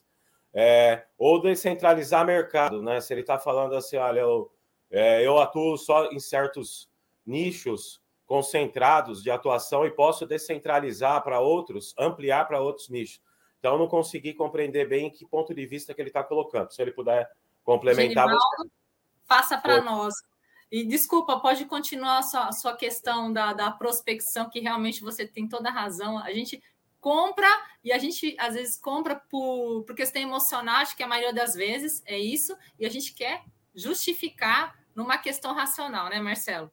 é, 0.54 1.06
ou 1.18 1.42
descentralizar 1.42 2.24
mercado, 2.24 2.80
né? 2.80 3.00
Se 3.00 3.12
ele 3.12 3.22
está 3.22 3.36
falando 3.36 3.74
assim, 3.74 3.96
olha, 3.96 4.20
eu, 4.20 4.52
é, 4.88 5.26
eu 5.26 5.36
atuo 5.36 5.76
só 5.76 6.12
em 6.12 6.20
certos 6.20 6.88
nichos 7.26 8.00
concentrados 8.26 9.24
de 9.24 9.32
atuação 9.32 9.84
e 9.84 9.90
posso 9.90 10.24
descentralizar 10.24 11.20
para 11.24 11.40
outros, 11.40 11.96
ampliar 11.98 12.46
para 12.46 12.60
outros 12.60 12.88
nichos. 12.88 13.20
Então, 13.64 13.78
não 13.78 13.88
consegui 13.88 14.34
compreender 14.34 14.86
bem 14.86 15.06
em 15.06 15.10
que 15.10 15.24
ponto 15.24 15.54
de 15.54 15.64
vista 15.64 15.94
que 15.94 16.02
ele 16.02 16.10
está 16.10 16.22
colocando. 16.22 16.70
Se 16.70 16.82
ele 16.82 16.92
puder 16.92 17.26
complementar. 17.64 18.28
Genivaldo, 18.28 18.70
faça 19.24 19.56
para 19.56 19.80
nós. 19.80 20.12
E 20.70 20.84
desculpa, 20.84 21.40
pode 21.40 21.64
continuar 21.64 22.18
a 22.18 22.22
sua, 22.22 22.48
a 22.48 22.52
sua 22.52 22.76
questão 22.76 23.32
da, 23.32 23.54
da 23.54 23.70
prospecção, 23.70 24.50
que 24.50 24.60
realmente 24.60 25.00
você 25.00 25.26
tem 25.26 25.48
toda 25.48 25.70
a 25.70 25.72
razão. 25.72 26.18
A 26.18 26.30
gente 26.30 26.62
compra 27.00 27.48
e 27.82 27.90
a 27.90 27.96
gente 27.96 28.36
às 28.38 28.52
vezes 28.52 28.76
compra 28.76 29.16
por, 29.30 29.82
por 29.84 29.96
questão 29.96 30.20
emocional, 30.20 30.82
acho 30.82 30.94
que 30.94 31.02
a 31.02 31.08
maioria 31.08 31.32
das 31.32 31.54
vezes 31.54 32.02
é 32.04 32.18
isso, 32.18 32.54
e 32.78 32.84
a 32.84 32.90
gente 32.90 33.14
quer 33.14 33.44
justificar 33.74 34.78
numa 34.94 35.16
questão 35.16 35.54
racional, 35.54 36.10
né, 36.10 36.20
Marcelo? 36.20 36.70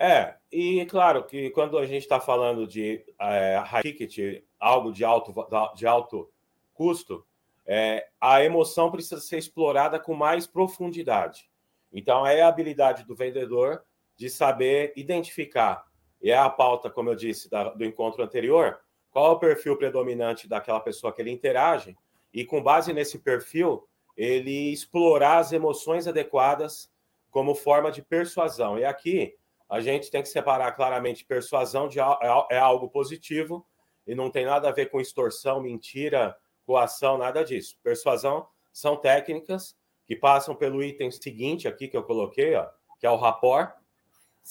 É, 0.00 0.36
e 0.52 0.86
claro 0.86 1.24
que 1.24 1.50
quando 1.50 1.76
a 1.76 1.84
gente 1.84 2.02
está 2.02 2.20
falando 2.20 2.68
de 2.68 3.04
é, 3.20 3.56
high 3.66 3.82
ticket, 3.82 4.44
algo 4.58 4.92
de 4.92 5.04
alto, 5.04 5.34
de 5.74 5.88
alto 5.88 6.30
custo, 6.72 7.26
é, 7.66 8.06
a 8.20 8.42
emoção 8.44 8.92
precisa 8.92 9.20
ser 9.20 9.38
explorada 9.38 9.98
com 9.98 10.14
mais 10.14 10.46
profundidade. 10.46 11.50
Então, 11.92 12.24
é 12.24 12.42
a 12.42 12.48
habilidade 12.48 13.04
do 13.04 13.16
vendedor 13.16 13.82
de 14.16 14.30
saber 14.30 14.92
identificar, 14.96 15.84
e 16.22 16.30
é 16.30 16.36
a 16.36 16.48
pauta, 16.48 16.88
como 16.88 17.10
eu 17.10 17.16
disse, 17.16 17.50
da, 17.50 17.70
do 17.70 17.84
encontro 17.84 18.22
anterior, 18.22 18.78
qual 19.10 19.32
é 19.32 19.34
o 19.34 19.38
perfil 19.38 19.76
predominante 19.76 20.48
daquela 20.48 20.80
pessoa 20.80 21.12
que 21.12 21.20
ele 21.20 21.30
interage 21.30 21.96
e, 22.32 22.44
com 22.44 22.62
base 22.62 22.92
nesse 22.92 23.18
perfil, 23.18 23.88
ele 24.16 24.72
explorar 24.72 25.38
as 25.38 25.52
emoções 25.52 26.06
adequadas 26.06 26.90
como 27.30 27.54
forma 27.54 27.90
de 27.90 28.02
persuasão. 28.02 28.78
E 28.78 28.84
aqui 28.84 29.36
a 29.68 29.80
gente 29.80 30.10
tem 30.10 30.22
que 30.22 30.28
separar 30.28 30.72
claramente 30.72 31.24
persuasão 31.24 31.88
de 31.88 32.00
é, 32.00 32.04
é 32.50 32.58
algo 32.58 32.88
positivo 32.88 33.66
e 34.06 34.14
não 34.14 34.30
tem 34.30 34.46
nada 34.46 34.68
a 34.68 34.72
ver 34.72 34.86
com 34.86 35.00
extorsão, 35.00 35.60
mentira, 35.60 36.36
coação, 36.64 37.18
nada 37.18 37.44
disso. 37.44 37.78
Persuasão 37.82 38.48
são 38.72 38.96
técnicas 38.96 39.76
que 40.06 40.16
passam 40.16 40.54
pelo 40.54 40.82
item 40.82 41.10
seguinte 41.10 41.68
aqui 41.68 41.88
que 41.88 41.96
eu 41.96 42.02
coloquei, 42.02 42.54
ó, 42.54 42.66
que 42.98 43.06
é 43.06 43.10
o 43.10 43.16
rapport, 43.16 43.74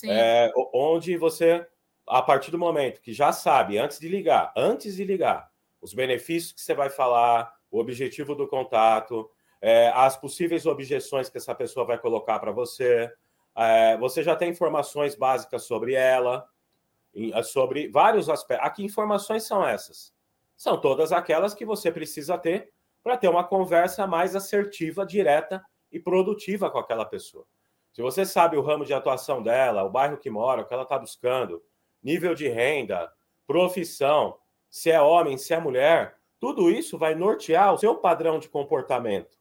é, 0.03 0.51
onde 0.73 1.17
você, 1.17 1.65
a 2.07 2.21
partir 2.21 2.51
do 2.51 2.59
momento 2.59 3.01
que 3.01 3.11
já 3.11 3.31
sabe, 3.31 3.79
antes 3.79 3.99
de 3.99 4.07
ligar, 4.07 4.53
antes 4.55 4.95
de 4.95 5.03
ligar, 5.03 5.51
os 5.81 5.93
benefícios 5.93 6.51
que 6.53 6.61
você 6.61 6.75
vai 6.75 6.89
falar, 6.89 7.51
o 7.71 7.79
objetivo 7.79 8.35
do 8.35 8.47
contato, 8.47 9.29
é, 9.59 9.89
as 9.89 10.15
possíveis 10.15 10.67
objeções 10.67 11.29
que 11.29 11.37
essa 11.37 11.55
pessoa 11.55 11.85
vai 11.85 11.97
colocar 11.97 12.37
para 12.37 12.51
você, 12.51 13.11
é, 13.57 13.97
você 13.97 14.21
já 14.21 14.35
tem 14.35 14.51
informações 14.51 15.15
básicas 15.15 15.63
sobre 15.63 15.95
ela, 15.95 16.47
sobre 17.43 17.87
vários 17.87 18.29
aspectos. 18.29 18.67
Aqui, 18.67 18.83
informações 18.83 19.43
são 19.43 19.67
essas? 19.67 20.13
São 20.55 20.79
todas 20.79 21.11
aquelas 21.11 21.55
que 21.55 21.65
você 21.65 21.91
precisa 21.91 22.37
ter 22.37 22.71
para 23.03 23.17
ter 23.17 23.27
uma 23.27 23.43
conversa 23.43 24.05
mais 24.05 24.35
assertiva, 24.35 25.05
direta 25.05 25.63
e 25.91 25.99
produtiva 25.99 26.69
com 26.69 26.77
aquela 26.77 27.05
pessoa. 27.05 27.45
Se 27.91 28.01
você 28.01 28.25
sabe 28.25 28.57
o 28.57 28.61
ramo 28.61 28.85
de 28.85 28.93
atuação 28.93 29.41
dela, 29.41 29.83
o 29.83 29.89
bairro 29.89 30.17
que 30.17 30.29
mora, 30.29 30.61
o 30.61 30.65
que 30.65 30.73
ela 30.73 30.83
está 30.83 30.99
buscando, 30.99 31.63
nível 32.03 32.35
de 32.35 32.47
renda, 32.47 33.11
profissão, 33.47 34.37
se 34.69 34.91
é 34.91 35.01
homem, 35.01 35.37
se 35.37 35.53
é 35.53 35.59
mulher, 35.59 36.17
tudo 36.39 36.69
isso 36.69 36.97
vai 36.97 37.15
nortear 37.15 37.73
o 37.73 37.77
seu 37.77 37.95
padrão 37.95 38.37
de 38.37 38.49
comportamento, 38.49 39.35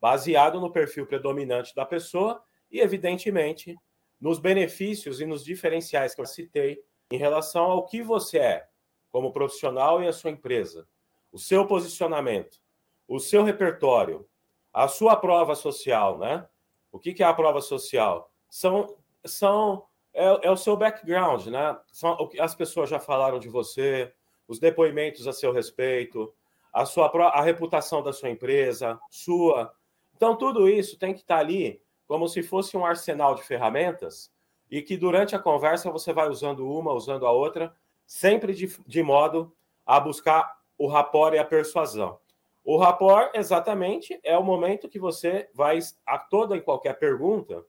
baseado 0.00 0.60
no 0.60 0.72
perfil 0.72 1.06
predominante 1.06 1.72
da 1.72 1.86
pessoa 1.86 2.42
e, 2.70 2.80
evidentemente, 2.80 3.76
nos 4.20 4.38
benefícios 4.38 5.20
e 5.20 5.26
nos 5.26 5.44
diferenciais 5.44 6.14
que 6.14 6.20
eu 6.20 6.26
citei 6.26 6.82
em 7.10 7.16
relação 7.16 7.64
ao 7.64 7.86
que 7.86 8.02
você 8.02 8.38
é 8.38 8.68
como 9.10 9.32
profissional 9.32 10.02
e 10.02 10.06
a 10.06 10.12
sua 10.12 10.30
empresa, 10.30 10.86
o 11.32 11.38
seu 11.38 11.66
posicionamento, 11.66 12.60
o 13.08 13.18
seu 13.18 13.42
repertório, 13.42 14.28
a 14.72 14.86
sua 14.86 15.16
prova 15.16 15.54
social, 15.54 16.18
né? 16.18 16.46
O 16.92 16.98
que, 16.98 17.22
é 17.22 17.26
a 17.26 17.34
prova 17.34 17.60
social? 17.60 18.32
São, 18.48 18.96
são 19.24 19.84
é, 20.12 20.46
é, 20.46 20.50
o 20.50 20.56
seu 20.56 20.76
background, 20.76 21.46
né? 21.46 21.76
São, 21.90 22.16
as 22.38 22.54
pessoas 22.54 22.88
já 22.88 23.00
falaram 23.00 23.38
de 23.38 23.48
você, 23.48 24.12
os 24.46 24.60
depoimentos 24.60 25.26
a 25.26 25.32
seu 25.32 25.52
respeito, 25.52 26.32
a 26.72 26.84
sua 26.84 27.06
a 27.30 27.42
reputação 27.42 28.02
da 28.02 28.12
sua 28.12 28.30
empresa, 28.30 28.98
sua. 29.10 29.72
Então 30.14 30.36
tudo 30.36 30.68
isso 30.68 30.98
tem 30.98 31.12
que 31.12 31.20
estar 31.20 31.38
ali 31.38 31.82
como 32.10 32.28
se 32.28 32.42
fosse 32.42 32.76
um 32.76 32.84
arsenal 32.84 33.36
de 33.36 33.44
ferramentas 33.44 34.32
e 34.68 34.82
que 34.82 34.96
durante 34.96 35.36
a 35.36 35.38
conversa 35.38 35.92
você 35.92 36.12
vai 36.12 36.28
usando 36.28 36.68
uma, 36.68 36.92
usando 36.92 37.24
a 37.24 37.30
outra, 37.30 37.72
sempre 38.04 38.52
de, 38.52 38.66
de 38.84 39.00
modo 39.00 39.54
a 39.86 40.00
buscar 40.00 40.58
o 40.76 40.88
rapport 40.88 41.32
e 41.36 41.38
a 41.38 41.44
persuasão. 41.44 42.18
O 42.64 42.76
rapport, 42.76 43.30
exatamente, 43.32 44.18
é 44.24 44.36
o 44.36 44.42
momento 44.42 44.88
que 44.88 44.98
você 44.98 45.48
vai 45.54 45.78
a 46.04 46.18
toda 46.18 46.56
e 46.56 46.60
qualquer 46.60 46.98
pergunta, 46.98 47.64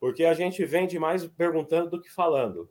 porque 0.00 0.24
a 0.24 0.34
gente 0.34 0.64
vende 0.64 0.98
mais 0.98 1.24
perguntando 1.28 1.90
do 1.90 2.02
que 2.02 2.10
falando. 2.10 2.68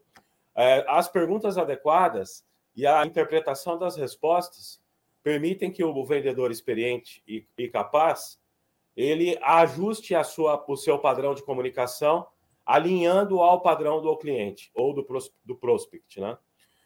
É, 0.54 0.84
as 0.90 1.08
perguntas 1.08 1.58
adequadas 1.58 2.46
e 2.76 2.86
a 2.86 3.06
interpretação 3.06 3.80
das 3.80 3.96
respostas 3.96 4.82
permitem 5.24 5.72
que 5.72 5.86
o 5.86 6.06
vendedor 6.06 6.52
experiente 6.52 7.24
e, 7.26 7.48
e 7.58 7.70
capaz 7.70 8.43
ele 8.96 9.38
ajuste 9.42 10.14
a 10.14 10.24
sua, 10.24 10.64
o 10.68 10.76
seu 10.76 11.00
padrão 11.00 11.34
de 11.34 11.44
comunicação, 11.44 12.28
alinhando 12.66 13.42
ao 13.42 13.62
padrão 13.62 14.02
do 14.02 14.16
cliente 14.18 14.72
ou 14.74 14.94
do, 14.94 15.06
do 15.44 15.56
prospect, 15.56 16.20
né? 16.20 16.38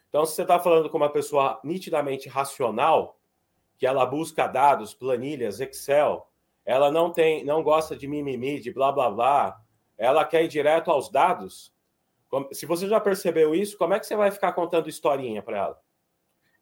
Então, 0.10 0.26
se 0.26 0.34
você 0.34 0.42
está 0.42 0.58
falando 0.60 0.90
com 0.90 0.98
uma 0.98 1.12
pessoa 1.12 1.60
nitidamente 1.64 2.30
racional, 2.30 3.20
que 3.78 3.86
ela 3.86 4.06
busca 4.06 4.48
dados, 4.48 4.94
planilhas, 4.94 5.60
Excel, 5.60 6.28
ela 6.66 6.90
não 6.92 7.12
tem, 7.12 7.44
não 7.44 7.62
gosta 7.62 7.96
de 7.96 8.08
mimimi, 8.08 8.60
de 8.60 8.72
blá 8.72 8.92
blá 8.92 9.12
blá, 9.12 9.62
ela 9.98 10.26
quer 10.26 10.44
ir 10.44 10.48
direto 10.48 10.90
aos 10.90 11.10
dados. 11.10 11.74
Se 12.52 12.66
você 12.66 12.88
já 12.88 13.00
percebeu 13.00 13.54
isso, 13.54 13.78
como 13.78 13.94
é 13.94 14.00
que 14.00 14.06
você 14.06 14.16
vai 14.16 14.32
ficar 14.32 14.54
contando 14.54 14.90
historinha 14.90 15.42
para 15.42 15.58
ela? 15.58 15.82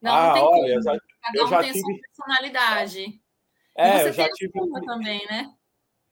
Não, 0.01 0.13
ah, 0.13 0.27
não 0.27 0.33
tem 0.33 0.43
olha, 0.43 0.81
já, 0.81 0.97
Cada 1.21 1.45
um 1.45 1.61
tem 1.61 1.71
tive... 1.73 1.79
sua 1.79 1.99
personalidade. 1.99 3.21
É, 3.75 4.07
eu 4.07 4.13
já 4.13 4.29
tive 4.31 4.53
também, 4.85 5.25
né? 5.27 5.53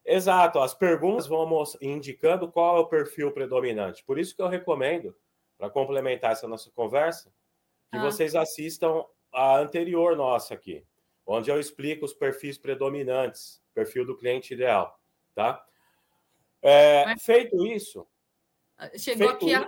Exato, 0.05 0.59
as 0.59 0.73
perguntas 0.73 1.27
vão 1.27 1.63
indicando 1.81 2.51
qual 2.51 2.77
é 2.77 2.79
o 2.81 2.87
perfil 2.87 3.31
predominante. 3.31 4.03
Por 4.03 4.19
isso 4.19 4.35
que 4.35 4.41
eu 4.41 4.49
recomendo, 4.49 5.15
para 5.57 5.69
complementar 5.69 6.33
essa 6.33 6.47
nossa 6.47 6.69
conversa, 6.71 7.33
que 7.89 7.97
ah. 7.97 8.01
vocês 8.01 8.35
assistam 8.35 9.05
a 9.31 9.57
anterior 9.57 10.17
nossa 10.17 10.53
aqui 10.53 10.85
onde 11.25 11.49
eu 11.49 11.59
explico 11.59 12.05
os 12.05 12.13
perfis 12.13 12.57
predominantes, 12.57 13.61
perfil 13.73 14.05
do 14.05 14.17
cliente 14.17 14.53
ideal, 14.53 14.99
tá? 15.33 15.63
É, 16.61 17.05
Mas... 17.05 17.23
Feito 17.23 17.65
isso... 17.65 18.07
Chegou 18.97 19.29
aqui 19.29 19.51
isso, 19.51 19.63
a... 19.63 19.67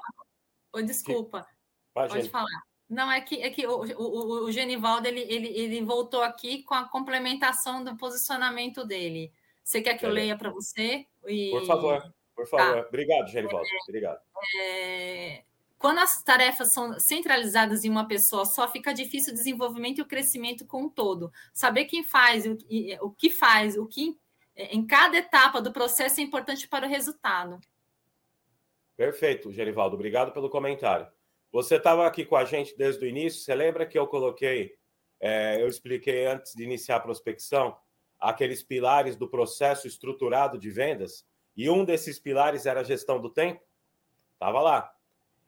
Oh, 0.73 0.81
desculpa, 0.81 1.47
pode, 1.93 2.13
pode 2.13 2.29
falar. 2.29 2.63
Não, 2.89 3.12
é 3.12 3.19
que, 3.19 3.41
é 3.41 3.50
que 3.50 3.65
o, 3.65 3.84
o, 3.98 4.45
o 4.45 4.52
Genivaldo 4.52 5.08
ele, 5.08 5.21
ele, 5.21 5.48
ele 5.48 5.82
voltou 5.82 6.21
aqui 6.21 6.63
com 6.63 6.76
a 6.76 6.88
complementação 6.88 7.84
do 7.84 7.95
posicionamento 7.98 8.86
dele. 8.86 9.32
Você 9.63 9.82
quer 9.82 9.98
que 9.98 10.06
eu 10.06 10.12
leia 10.12 10.38
para 10.38 10.52
você? 10.52 11.08
E... 11.26 11.50
Por 11.50 11.65
favor, 11.65 12.13
por 12.36 12.48
favor. 12.48 12.84
Tá. 12.84 12.88
Obrigado, 12.88 13.28
Genivaldo. 13.30 13.65
É, 13.65 13.89
Obrigado. 13.89 14.19
É, 14.60 15.43
quando 15.80 16.00
as 16.00 16.21
tarefas 16.21 16.71
são 16.71 17.00
centralizadas 17.00 17.84
em 17.84 17.89
uma 17.89 18.08
pessoa 18.08 18.45
só, 18.45 18.67
fica 18.67 18.93
difícil 18.93 19.34
o 19.34 19.36
desenvolvimento 19.36 19.98
e 20.00 20.02
o 20.04 20.08
crescimento 20.08 20.65
com 20.65 20.84
um 20.84 20.89
todo. 20.89 21.32
Saber 21.52 21.86
quem 21.86 22.04
faz, 22.04 22.45
o, 22.45 22.58
o 23.02 23.12
que 23.12 23.32
faz, 23.32 23.76
o 23.76 23.88
que 23.88 24.15
em 24.56 24.86
cada 24.86 25.17
etapa 25.17 25.62
do 25.62 25.74
processo 25.74 26.19
é 26.19 26.24
importante 26.24 26.67
para 26.67 26.86
o 26.86 26.89
resultado. 26.89 27.60
Perfeito, 28.95 29.52
Gerivaldo. 29.52 29.95
Obrigado 29.95 30.32
pelo 30.32 30.50
comentário. 30.50 31.08
Você 31.51 31.75
estava 31.75 32.05
aqui 32.05 32.25
com 32.25 32.36
a 32.36 32.45
gente 32.45 32.77
desde 32.77 33.03
o 33.05 33.08
início. 33.08 33.41
Você 33.41 33.55
lembra 33.55 33.86
que 33.86 33.97
eu 33.97 34.08
coloquei, 34.08 34.75
é, 35.19 35.62
eu 35.62 35.67
expliquei 35.67 36.25
antes 36.25 36.53
de 36.53 36.63
iniciar 36.63 36.97
a 36.97 36.99
prospecção, 36.99 37.77
aqueles 38.19 38.63
pilares 38.63 39.15
do 39.15 39.27
processo 39.27 39.88
estruturado 39.88 40.58
de 40.58 40.69
vendas? 40.69 41.25
E 41.55 41.69
um 41.69 41.86
desses 41.86 42.19
pilares 42.19 42.65
era 42.65 42.81
a 42.81 42.84
gestão 42.84 43.19
do 43.21 43.29
tempo? 43.29 43.62
Estava 44.34 44.62
lá. 44.62 44.93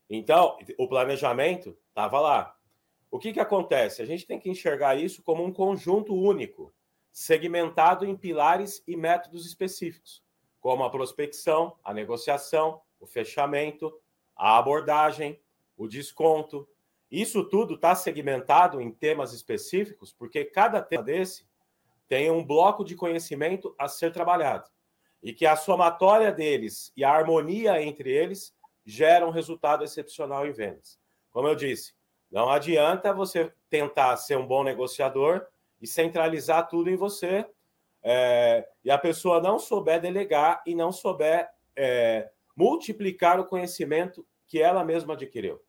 Então, 0.09 0.57
o 0.77 0.87
planejamento 0.87 1.77
estava 1.89 2.19
lá. 2.21 2.57
O 3.11 3.19
que, 3.19 3.33
que 3.33 3.39
acontece? 3.39 4.01
A 4.01 4.05
gente 4.05 4.25
tem 4.25 4.39
que 4.39 4.49
enxergar 4.49 4.95
isso 4.95 5.21
como 5.23 5.43
um 5.43 5.51
conjunto 5.51 6.15
único, 6.15 6.73
segmentado 7.11 8.05
em 8.05 8.15
pilares 8.15 8.83
e 8.87 8.95
métodos 8.95 9.45
específicos, 9.45 10.23
como 10.59 10.83
a 10.83 10.89
prospecção, 10.89 11.77
a 11.83 11.93
negociação, 11.93 12.81
o 12.99 13.05
fechamento, 13.05 13.93
a 14.35 14.57
abordagem, 14.57 15.39
o 15.77 15.87
desconto. 15.87 16.67
Isso 17.09 17.43
tudo 17.43 17.75
está 17.75 17.95
segmentado 17.95 18.81
em 18.81 18.91
temas 18.91 19.31
específicos, 19.31 20.11
porque 20.11 20.43
cada 20.43 20.81
tema 20.81 21.03
desse 21.03 21.45
tem 22.07 22.31
um 22.31 22.43
bloco 22.43 22.83
de 22.83 22.95
conhecimento 22.95 23.75
a 23.77 23.87
ser 23.87 24.11
trabalhado. 24.11 24.69
E 25.21 25.33
que 25.33 25.45
a 25.45 25.55
somatória 25.55 26.31
deles 26.31 26.91
e 26.95 27.03
a 27.03 27.11
harmonia 27.11 27.81
entre 27.81 28.09
eles 28.09 28.55
gera 28.85 29.27
um 29.27 29.31
resultado 29.31 29.83
excepcional 29.83 30.47
em 30.47 30.51
vendas. 30.51 30.99
Como 31.31 31.47
eu 31.47 31.55
disse, 31.55 31.93
não 32.31 32.49
adianta 32.49 33.13
você 33.13 33.51
tentar 33.69 34.15
ser 34.17 34.37
um 34.37 34.45
bom 34.45 34.63
negociador 34.63 35.45
e 35.81 35.87
centralizar 35.87 36.67
tudo 36.67 36.89
em 36.89 36.95
você 36.95 37.45
é, 38.01 38.67
e 38.83 38.91
a 38.91 38.97
pessoa 38.97 39.41
não 39.41 39.59
souber 39.59 39.99
delegar 39.99 40.63
e 40.65 40.73
não 40.73 40.91
souber 40.91 41.49
é, 41.75 42.29
multiplicar 42.55 43.39
o 43.39 43.45
conhecimento 43.45 44.25
que 44.47 44.61
ela 44.61 44.83
mesma 44.83 45.13
adquiriu. 45.13 45.61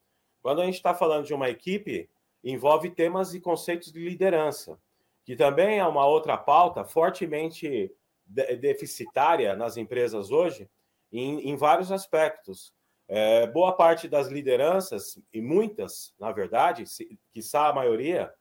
Quando 0.43 0.61
a 0.61 0.65
gente 0.65 0.77
está 0.77 0.95
falando 0.95 1.27
de 1.27 1.35
uma 1.35 1.49
equipe, 1.49 2.09
envolve 2.43 2.91
temas 2.91 3.35
e 3.35 3.41
conceitos 3.41 3.93
de 3.93 3.99
liderança, 3.99 4.79
que 5.25 5.37
também 5.37 5.79
é 5.79 5.87
uma 5.87 6.07
outra 6.07 6.37
pauta 6.37 6.85
fortemente 6.85 7.93
deficitária 8.27 9.57
nas 9.57 9.77
empresas 9.77 10.31
hoje, 10.31 10.69
em, 11.13 11.51
em 11.51 11.57
vários 11.57 11.91
aspectos. 11.91 12.73
É, 13.07 13.47
boa 13.47 13.73
parte 13.73 14.07
das 14.07 14.29
lideranças, 14.29 15.19
e 15.33 15.41
muitas, 15.41 16.15
na 16.19 16.31
verdade, 16.31 16.85
quiçá 17.33 17.69
a 17.69 17.73
maioria, 17.73 18.33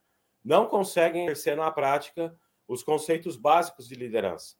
não 0.44 0.68
conseguem 0.68 1.26
exercer 1.26 1.56
na 1.56 1.72
prática 1.72 2.36
os 2.68 2.84
conceitos 2.84 3.38
básicos 3.38 3.88
de 3.88 3.96
liderança, 3.96 4.56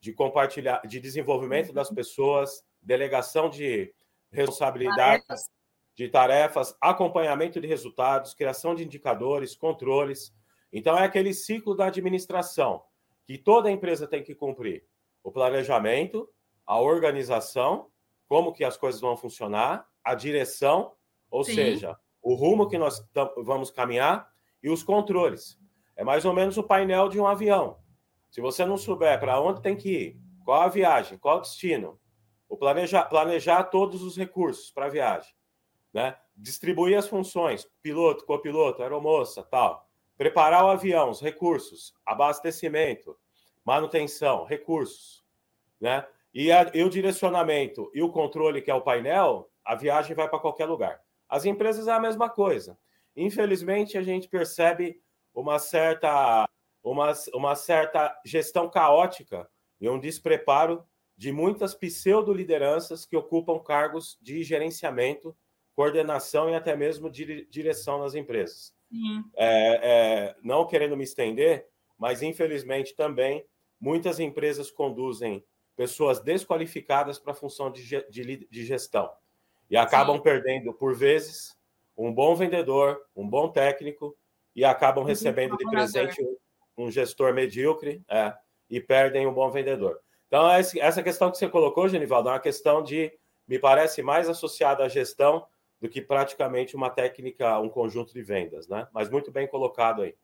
de 0.00 0.12
compartilhar, 0.12 0.80
de 0.86 0.98
desenvolvimento 0.98 1.72
das 1.72 1.88
uhum. 1.88 1.94
pessoas, 1.94 2.64
delegação 2.82 3.48
de 3.48 3.94
responsabilidades, 4.30 5.48
de 5.94 6.08
tarefas, 6.08 6.76
acompanhamento 6.80 7.60
de 7.60 7.66
resultados, 7.66 8.34
criação 8.34 8.74
de 8.74 8.84
indicadores, 8.84 9.54
controles. 9.54 10.34
Então, 10.72 10.98
é 10.98 11.04
aquele 11.04 11.32
ciclo 11.32 11.74
da 11.76 11.86
administração, 11.86 12.82
que 13.24 13.38
toda 13.38 13.70
empresa 13.70 14.06
tem 14.06 14.22
que 14.22 14.34
cumprir: 14.34 14.84
o 15.22 15.30
planejamento, 15.30 16.28
a 16.66 16.80
organização, 16.80 17.90
como 18.26 18.52
que 18.52 18.64
as 18.64 18.76
coisas 18.76 19.00
vão 19.00 19.16
funcionar, 19.16 19.86
a 20.02 20.14
direção, 20.14 20.92
ou 21.30 21.44
Sim. 21.44 21.54
seja, 21.54 21.96
o 22.22 22.34
rumo 22.34 22.68
que 22.68 22.78
nós 22.78 23.06
vamos 23.44 23.70
caminhar 23.70 24.28
e 24.62 24.70
os 24.70 24.82
controles. 24.82 25.58
É 25.96 26.02
mais 26.02 26.24
ou 26.24 26.32
menos 26.32 26.56
o 26.56 26.62
painel 26.62 27.08
de 27.08 27.20
um 27.20 27.26
avião. 27.26 27.78
Se 28.30 28.40
você 28.40 28.64
não 28.64 28.76
souber 28.76 29.20
para 29.20 29.40
onde 29.40 29.62
tem 29.62 29.76
que 29.76 29.90
ir, 29.90 30.20
qual 30.44 30.62
a 30.62 30.68
viagem, 30.68 31.16
qual 31.18 31.38
o 31.38 31.40
destino, 31.40 32.00
o 32.48 32.56
planejar, 32.56 33.04
planejar 33.04 33.64
todos 33.64 34.02
os 34.02 34.16
recursos 34.16 34.70
para 34.70 34.86
a 34.86 34.90
viagem, 34.90 35.32
né? 35.94 36.16
distribuir 36.36 36.98
as 36.98 37.06
funções, 37.06 37.66
piloto, 37.80 38.26
copiloto, 38.26 38.82
aeromoça, 38.82 39.44
tal, 39.44 39.88
preparar 40.18 40.64
o 40.64 40.70
avião, 40.70 41.10
os 41.10 41.20
recursos, 41.20 41.94
abastecimento, 42.04 43.16
manutenção, 43.64 44.44
recursos, 44.44 45.24
né? 45.80 46.06
E, 46.34 46.50
a, 46.50 46.68
e 46.74 46.82
o 46.82 46.90
direcionamento 46.90 47.90
e 47.94 48.02
o 48.02 48.10
controle, 48.10 48.60
que 48.60 48.70
é 48.70 48.74
o 48.74 48.80
painel, 48.80 49.48
a 49.64 49.76
viagem 49.76 50.16
vai 50.16 50.28
para 50.28 50.40
qualquer 50.40 50.66
lugar. 50.66 51.00
As 51.28 51.44
empresas 51.44 51.86
é 51.86 51.92
a 51.92 52.00
mesma 52.00 52.28
coisa. 52.28 52.76
Infelizmente, 53.16 53.96
a 53.96 54.02
gente 54.02 54.28
percebe 54.28 55.00
uma 55.32 55.60
certa, 55.60 56.48
uma, 56.82 57.12
uma 57.32 57.54
certa 57.54 58.20
gestão 58.24 58.68
caótica 58.68 59.48
e 59.80 59.88
um 59.88 59.98
despreparo 59.98 60.84
de 61.16 61.30
muitas 61.30 61.72
pseudo-lideranças 61.72 63.06
que 63.06 63.16
ocupam 63.16 63.60
cargos 63.60 64.18
de 64.20 64.42
gerenciamento, 64.42 65.36
coordenação 65.74 66.48
e 66.48 66.54
até 66.54 66.76
mesmo 66.76 67.10
direção 67.10 67.98
nas 67.98 68.14
empresas. 68.14 68.72
É, 69.36 69.80
é, 69.82 70.36
não 70.42 70.66
querendo 70.66 70.96
me 70.96 71.04
estender, 71.04 71.66
mas 71.98 72.22
infelizmente 72.22 72.94
também 72.94 73.44
muitas 73.80 74.20
empresas 74.20 74.70
conduzem 74.70 75.44
pessoas 75.76 76.20
desqualificadas 76.20 77.18
para 77.18 77.32
a 77.32 77.36
função 77.36 77.70
de, 77.70 77.82
de, 78.08 78.46
de, 78.48 78.64
gestão 78.64 79.10
e 79.68 79.76
acabam 79.76 80.16
Sim. 80.16 80.22
perdendo, 80.22 80.72
por 80.72 80.94
vezes, 80.94 81.56
um 81.96 82.12
bom 82.12 82.36
vendedor, 82.36 83.02
um 83.16 83.28
bom 83.28 83.48
técnico 83.48 84.16
e 84.54 84.64
acabam 84.64 85.04
recebendo 85.04 85.56
de 85.56 85.68
presente 85.68 86.22
um, 86.22 86.84
um 86.84 86.90
gestor 86.90 87.34
medíocre 87.34 88.00
é, 88.08 88.32
e 88.70 88.80
perdem 88.80 89.26
um 89.26 89.34
bom 89.34 89.50
vendedor. 89.50 90.00
Então, 90.28 90.48
essa 90.50 91.02
questão 91.02 91.30
que 91.30 91.38
você 91.38 91.48
colocou, 91.48 91.88
Genivaldo, 91.88 92.28
é 92.28 92.32
uma 92.32 92.40
questão 92.40 92.82
de, 92.82 93.12
me 93.46 93.58
parece, 93.58 94.02
mais 94.02 94.28
associada 94.28 94.84
à 94.84 94.88
gestão 94.88 95.46
do 95.84 95.90
que 95.90 96.00
praticamente 96.00 96.74
uma 96.74 96.88
técnica, 96.88 97.58
um 97.58 97.68
conjunto 97.68 98.14
de 98.14 98.22
vendas, 98.22 98.66
né? 98.66 98.88
Mas 98.90 99.10
muito 99.10 99.30
bem 99.30 99.46
colocado 99.46 100.00
aí. 100.00 100.14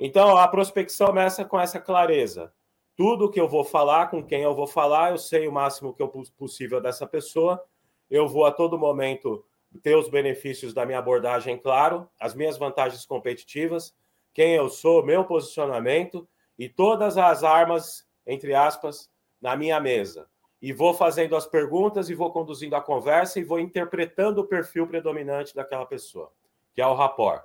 Então, 0.00 0.34
a 0.34 0.48
prospecção 0.48 1.08
começa 1.08 1.44
com 1.44 1.60
essa 1.60 1.78
clareza. 1.78 2.54
Tudo 2.96 3.30
que 3.30 3.38
eu 3.38 3.46
vou 3.46 3.64
falar, 3.64 4.06
com 4.06 4.24
quem 4.24 4.40
eu 4.40 4.54
vou 4.54 4.66
falar, 4.66 5.10
eu 5.10 5.18
sei 5.18 5.46
o 5.46 5.52
máximo 5.52 5.92
que 5.92 6.00
eu 6.00 6.08
possível 6.38 6.80
dessa 6.80 7.06
pessoa. 7.06 7.62
Eu 8.10 8.26
vou 8.26 8.46
a 8.46 8.50
todo 8.50 8.78
momento 8.78 9.44
ter 9.82 9.94
os 9.94 10.08
benefícios 10.08 10.72
da 10.72 10.86
minha 10.86 11.00
abordagem 11.00 11.58
claro, 11.58 12.08
as 12.18 12.34
minhas 12.34 12.56
vantagens 12.56 13.04
competitivas, 13.04 13.94
quem 14.32 14.54
eu 14.54 14.70
sou, 14.70 15.04
meu 15.04 15.22
posicionamento 15.22 16.26
e 16.58 16.66
todas 16.66 17.18
as 17.18 17.44
armas, 17.44 18.08
entre 18.26 18.54
aspas, 18.54 19.10
na 19.38 19.54
minha 19.54 19.78
mesa. 19.80 20.30
E 20.60 20.72
vou 20.72 20.92
fazendo 20.92 21.36
as 21.36 21.46
perguntas 21.46 22.10
e 22.10 22.14
vou 22.14 22.32
conduzindo 22.32 22.74
a 22.74 22.80
conversa 22.80 23.38
e 23.38 23.44
vou 23.44 23.60
interpretando 23.60 24.40
o 24.40 24.46
perfil 24.46 24.86
predominante 24.86 25.54
daquela 25.54 25.86
pessoa, 25.86 26.32
que 26.74 26.80
é 26.80 26.86
o 26.86 26.94
rapport. 26.94 27.44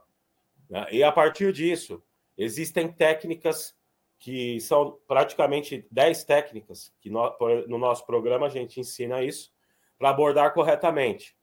Né? 0.70 0.88
E 0.92 1.04
a 1.04 1.12
partir 1.12 1.54
disso, 1.54 2.02
existem 2.38 2.92
técnicas 2.92 3.76
que 4.24 4.60
são 4.62 4.98
praticamente 5.06 5.86
10 5.92 6.24
técnicas, 6.24 6.94
que 7.02 7.10
no, 7.10 7.78
nosso 7.78 8.06
programa 8.06 8.46
a 8.46 8.50
gente 8.50 8.80
ensina 8.80 9.22
isso, 9.22 9.52
para 10.00 10.10
abordar 10.10 10.54
corretamente. 10.54 11.36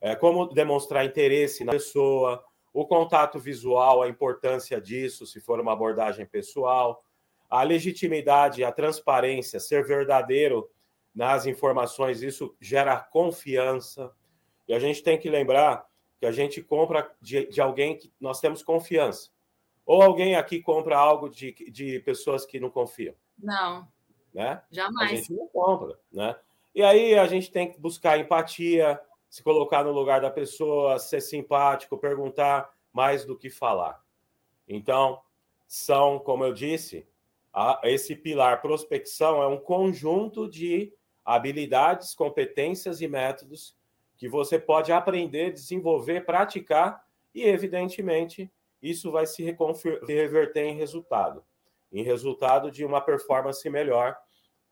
É, 0.00 0.16
como 0.16 0.46
demonstrar 0.46 1.04
interesse 1.04 1.62
na 1.62 1.72
pessoa, 1.72 2.42
o 2.72 2.86
contato 2.86 3.38
visual, 3.38 4.02
a 4.02 4.08
importância 4.08 4.80
disso, 4.80 5.26
se 5.26 5.40
for 5.40 5.60
uma 5.60 5.74
abordagem 5.74 6.24
pessoal, 6.24 7.04
a 7.50 7.62
legitimidade, 7.62 8.64
a 8.64 8.72
transparência, 8.72 9.60
ser 9.60 9.84
verdadeiro 9.84 10.70
nas 11.14 11.46
informações, 11.46 12.22
isso 12.22 12.56
gera 12.60 12.98
confiança. 12.98 14.12
E 14.66 14.74
a 14.74 14.78
gente 14.78 15.02
tem 15.02 15.18
que 15.18 15.28
lembrar 15.28 15.86
que 16.18 16.26
a 16.26 16.32
gente 16.32 16.62
compra 16.62 17.10
de, 17.20 17.46
de 17.46 17.60
alguém 17.60 17.96
que 17.96 18.12
nós 18.20 18.40
temos 18.40 18.62
confiança. 18.62 19.30
Ou 19.84 20.02
alguém 20.02 20.36
aqui 20.36 20.60
compra 20.62 20.96
algo 20.96 21.28
de, 21.28 21.52
de 21.70 22.00
pessoas 22.00 22.46
que 22.46 22.60
não 22.60 22.70
confiam? 22.70 23.14
Não. 23.38 23.86
Né? 24.32 24.62
Jamais. 24.70 25.12
A 25.12 25.14
gente 25.16 25.32
não 25.32 25.48
compra, 25.48 25.98
né? 26.10 26.36
E 26.74 26.82
aí 26.82 27.14
a 27.14 27.26
gente 27.26 27.50
tem 27.50 27.70
que 27.70 27.78
buscar 27.78 28.18
empatia, 28.18 28.98
se 29.28 29.42
colocar 29.42 29.84
no 29.84 29.92
lugar 29.92 30.20
da 30.20 30.30
pessoa, 30.30 30.98
ser 30.98 31.20
simpático, 31.20 31.98
perguntar 31.98 32.72
mais 32.92 33.24
do 33.24 33.36
que 33.36 33.50
falar. 33.50 34.02
Então, 34.66 35.20
são, 35.66 36.18
como 36.18 36.44
eu 36.44 36.52
disse, 36.54 37.06
a, 37.52 37.80
esse 37.84 38.14
pilar 38.16 38.62
prospecção 38.62 39.42
é 39.42 39.46
um 39.46 39.58
conjunto 39.58 40.48
de 40.48 40.92
habilidades, 41.24 42.14
competências 42.14 43.00
e 43.00 43.08
métodos 43.08 43.76
que 44.16 44.28
você 44.28 44.58
pode 44.58 44.92
aprender, 44.92 45.52
desenvolver, 45.52 46.24
praticar 46.24 47.04
e, 47.34 47.42
evidentemente, 47.42 48.50
isso 48.80 49.10
vai 49.10 49.26
se 49.26 49.42
reverter 50.06 50.64
em 50.64 50.76
resultado, 50.76 51.44
em 51.92 52.02
resultado 52.02 52.70
de 52.70 52.84
uma 52.84 53.00
performance 53.00 53.68
melhor 53.68 54.16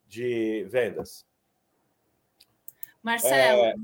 de 0.06 0.64
vendas. 0.68 1.26
Marcelo, 3.02 3.64
é... 3.64 3.74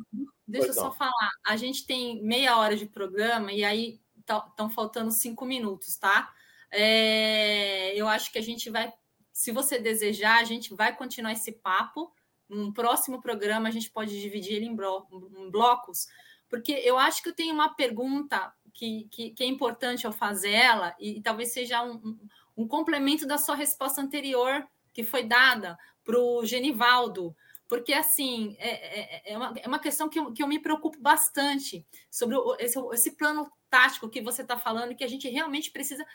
deixa 0.46 0.68
eu 0.68 0.74
só 0.74 0.92
falar. 0.92 1.30
A 1.46 1.56
gente 1.56 1.86
tem 1.86 2.22
meia 2.22 2.58
hora 2.58 2.76
de 2.76 2.86
programa 2.86 3.52
e 3.52 3.64
aí 3.64 4.00
estão 4.18 4.50
tá, 4.56 4.68
faltando 4.68 5.10
cinco 5.10 5.44
minutos, 5.44 5.96
tá? 5.96 6.32
É, 6.70 7.94
eu 7.94 8.08
acho 8.08 8.30
que 8.32 8.38
a 8.38 8.42
gente 8.42 8.68
vai, 8.68 8.92
se 9.32 9.52
você 9.52 9.78
desejar, 9.78 10.40
a 10.40 10.44
gente 10.44 10.74
vai 10.74 10.94
continuar 10.94 11.32
esse 11.32 11.52
papo. 11.52 12.12
Num 12.48 12.72
próximo 12.72 13.20
programa, 13.20 13.68
a 13.68 13.72
gente 13.72 13.90
pode 13.90 14.20
dividir 14.20 14.54
ele 14.54 14.66
em, 14.66 14.74
blo 14.74 15.06
em 15.36 15.50
blocos, 15.50 16.06
porque 16.48 16.72
eu 16.72 16.98
acho 16.98 17.22
que 17.22 17.28
eu 17.28 17.34
tenho 17.34 17.52
uma 17.52 17.74
pergunta 17.74 18.52
que, 18.72 19.08
que, 19.10 19.30
que 19.30 19.42
é 19.42 19.46
importante 19.46 20.04
eu 20.04 20.12
fazer 20.12 20.52
ela, 20.52 20.94
e, 20.98 21.18
e 21.18 21.22
talvez 21.22 21.52
seja 21.52 21.82
um, 21.82 21.94
um, 21.94 22.28
um, 22.58 22.68
complemento 22.68 23.26
da 23.26 23.38
sua 23.38 23.56
resposta 23.56 24.00
anterior, 24.00 24.66
que 24.92 25.02
foi 25.02 25.24
dada 25.24 25.76
para 26.04 26.18
o 26.18 26.44
Genivaldo. 26.44 27.34
Porque, 27.68 27.92
assim, 27.92 28.54
é, 28.60 29.30
é, 29.30 29.32
é, 29.32 29.36
uma, 29.36 29.54
é 29.56 29.66
uma 29.66 29.78
questão 29.80 30.08
que 30.08 30.18
eu, 30.18 30.32
que 30.32 30.42
eu 30.42 30.46
me 30.46 30.60
preocupo 30.60 31.00
bastante 31.00 31.84
sobre 32.08 32.36
o, 32.36 32.54
esse, 32.60 32.78
esse 32.92 33.16
plano 33.16 33.50
tático 33.68 34.08
que 34.08 34.22
você 34.22 34.42
está 34.42 34.56
falando, 34.56 34.94
que 34.94 35.02
a 35.02 35.08
gente 35.08 35.28
realmente 35.28 35.72
precisa 35.72 36.06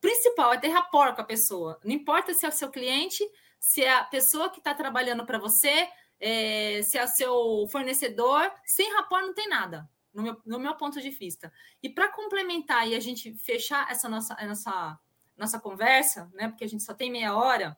principal 0.00 0.52
é 0.52 0.58
ter 0.58 0.68
rapport 0.68 1.14
com 1.14 1.20
a 1.20 1.24
pessoa. 1.24 1.78
Não 1.84 1.92
importa 1.92 2.32
se 2.34 2.46
é 2.46 2.48
o 2.48 2.52
seu 2.52 2.70
cliente, 2.70 3.24
se 3.58 3.82
é 3.82 3.92
a 3.92 4.04
pessoa 4.04 4.50
que 4.50 4.58
está 4.58 4.74
trabalhando 4.74 5.24
para 5.26 5.38
você, 5.38 5.88
é, 6.20 6.80
se 6.82 6.98
é 6.98 7.04
o 7.04 7.08
seu 7.08 7.66
fornecedor, 7.70 8.50
sem 8.64 8.92
rapport 8.94 9.24
não 9.24 9.34
tem 9.34 9.48
nada, 9.48 9.88
no 10.12 10.22
meu, 10.22 10.36
no 10.44 10.58
meu 10.58 10.74
ponto 10.74 11.00
de 11.00 11.10
vista. 11.10 11.52
E 11.82 11.88
para 11.88 12.08
complementar 12.08 12.88
e 12.88 12.94
a 12.94 13.00
gente 13.00 13.34
fechar 13.34 13.90
essa 13.90 14.08
nossa, 14.08 14.34
nossa, 14.46 14.98
nossa 15.36 15.60
conversa, 15.60 16.30
né, 16.34 16.48
porque 16.48 16.64
a 16.64 16.68
gente 16.68 16.82
só 16.82 16.94
tem 16.94 17.10
meia 17.10 17.36
hora, 17.36 17.76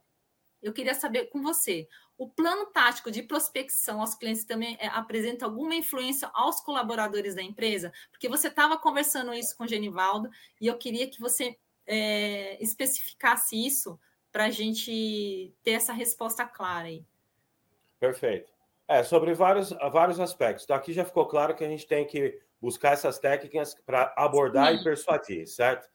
eu 0.61 0.73
queria 0.73 0.93
saber 0.93 1.25
com 1.25 1.41
você, 1.41 1.87
o 2.17 2.29
plano 2.29 2.67
tático 2.67 3.09
de 3.09 3.23
prospecção 3.23 3.99
aos 3.99 4.13
clientes 4.13 4.43
também 4.43 4.77
é, 4.79 4.85
apresenta 4.87 5.45
alguma 5.45 5.73
influência 5.73 6.29
aos 6.35 6.61
colaboradores 6.61 7.33
da 7.33 7.41
empresa? 7.41 7.91
Porque 8.11 8.29
você 8.29 8.47
estava 8.47 8.77
conversando 8.77 9.33
isso 9.33 9.57
com 9.57 9.63
o 9.63 9.67
Genivaldo 9.67 10.29
e 10.59 10.67
eu 10.67 10.77
queria 10.77 11.09
que 11.09 11.19
você 11.19 11.57
é, 11.87 12.63
especificasse 12.63 13.55
isso 13.55 13.99
para 14.31 14.45
a 14.45 14.49
gente 14.49 15.53
ter 15.63 15.71
essa 15.71 15.93
resposta 15.93 16.45
clara 16.45 16.87
aí. 16.87 17.05
Perfeito. 17.99 18.51
É, 18.87 19.03
sobre 19.03 19.33
vários, 19.33 19.69
vários 19.91 20.19
aspectos. 20.19 20.63
Então, 20.63 20.75
aqui 20.75 20.91
já 20.91 21.05
ficou 21.05 21.25
claro 21.25 21.55
que 21.55 21.63
a 21.63 21.69
gente 21.69 21.87
tem 21.87 22.05
que 22.05 22.39
buscar 22.59 22.93
essas 22.93 23.19
técnicas 23.19 23.73
para 23.85 24.13
abordar 24.17 24.73
Sim. 24.73 24.79
e 24.79 24.83
persuadir, 24.83 25.47
certo? 25.47 25.87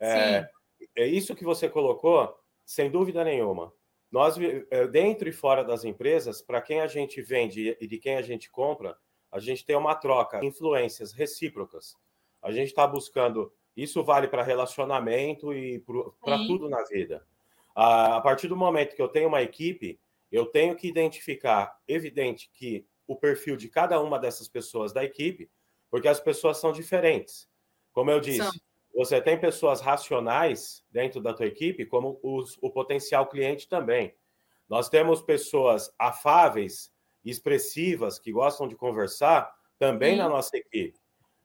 É, 0.00 0.48
é, 0.96 1.06
isso 1.06 1.34
que 1.34 1.44
você 1.44 1.68
colocou, 1.68 2.34
sem 2.64 2.90
dúvida 2.90 3.24
nenhuma. 3.24 3.72
Nós, 4.10 4.36
é, 4.70 4.86
dentro 4.86 5.28
e 5.28 5.32
fora 5.32 5.64
das 5.64 5.84
empresas, 5.84 6.40
para 6.40 6.62
quem 6.62 6.80
a 6.80 6.86
gente 6.86 7.20
vende 7.20 7.76
e 7.80 7.86
de 7.86 7.98
quem 7.98 8.16
a 8.16 8.22
gente 8.22 8.50
compra, 8.50 8.96
a 9.30 9.40
gente 9.40 9.64
tem 9.64 9.76
uma 9.76 9.94
troca, 9.94 10.44
influências 10.44 11.12
recíprocas. 11.12 11.96
A 12.40 12.52
gente 12.52 12.68
está 12.68 12.86
buscando 12.86 13.52
isso 13.76 14.04
vale 14.04 14.28
para 14.28 14.42
relacionamento 14.42 15.52
e 15.52 15.82
para 16.20 16.38
tudo 16.46 16.68
na 16.68 16.84
vida. 16.84 17.26
A 17.74 18.20
partir 18.20 18.48
do 18.48 18.56
momento 18.56 18.94
que 18.94 19.02
eu 19.02 19.08
tenho 19.08 19.28
uma 19.28 19.42
equipe, 19.42 19.98
eu 20.30 20.46
tenho 20.46 20.76
que 20.76 20.88
identificar, 20.88 21.76
evidente, 21.88 22.50
que 22.52 22.86
o 23.06 23.16
perfil 23.16 23.56
de 23.56 23.68
cada 23.68 24.00
uma 24.00 24.18
dessas 24.18 24.48
pessoas 24.48 24.92
da 24.92 25.04
equipe, 25.04 25.50
porque 25.90 26.08
as 26.08 26.20
pessoas 26.20 26.58
são 26.58 26.72
diferentes. 26.72 27.48
Como 27.92 28.10
eu 28.10 28.20
disse, 28.20 28.60
você 28.94 29.20
tem 29.20 29.38
pessoas 29.38 29.80
racionais 29.80 30.84
dentro 30.90 31.20
da 31.20 31.34
tua 31.34 31.46
equipe, 31.46 31.84
como 31.84 32.18
os, 32.22 32.56
o 32.62 32.70
potencial 32.70 33.26
cliente 33.28 33.68
também. 33.68 34.14
Nós 34.68 34.88
temos 34.88 35.20
pessoas 35.20 35.92
afáveis, 35.98 36.92
expressivas, 37.24 38.18
que 38.18 38.32
gostam 38.32 38.68
de 38.68 38.76
conversar, 38.76 39.52
também 39.78 40.12
Sim. 40.12 40.18
na 40.18 40.28
nossa 40.28 40.56
equipe. 40.56 40.98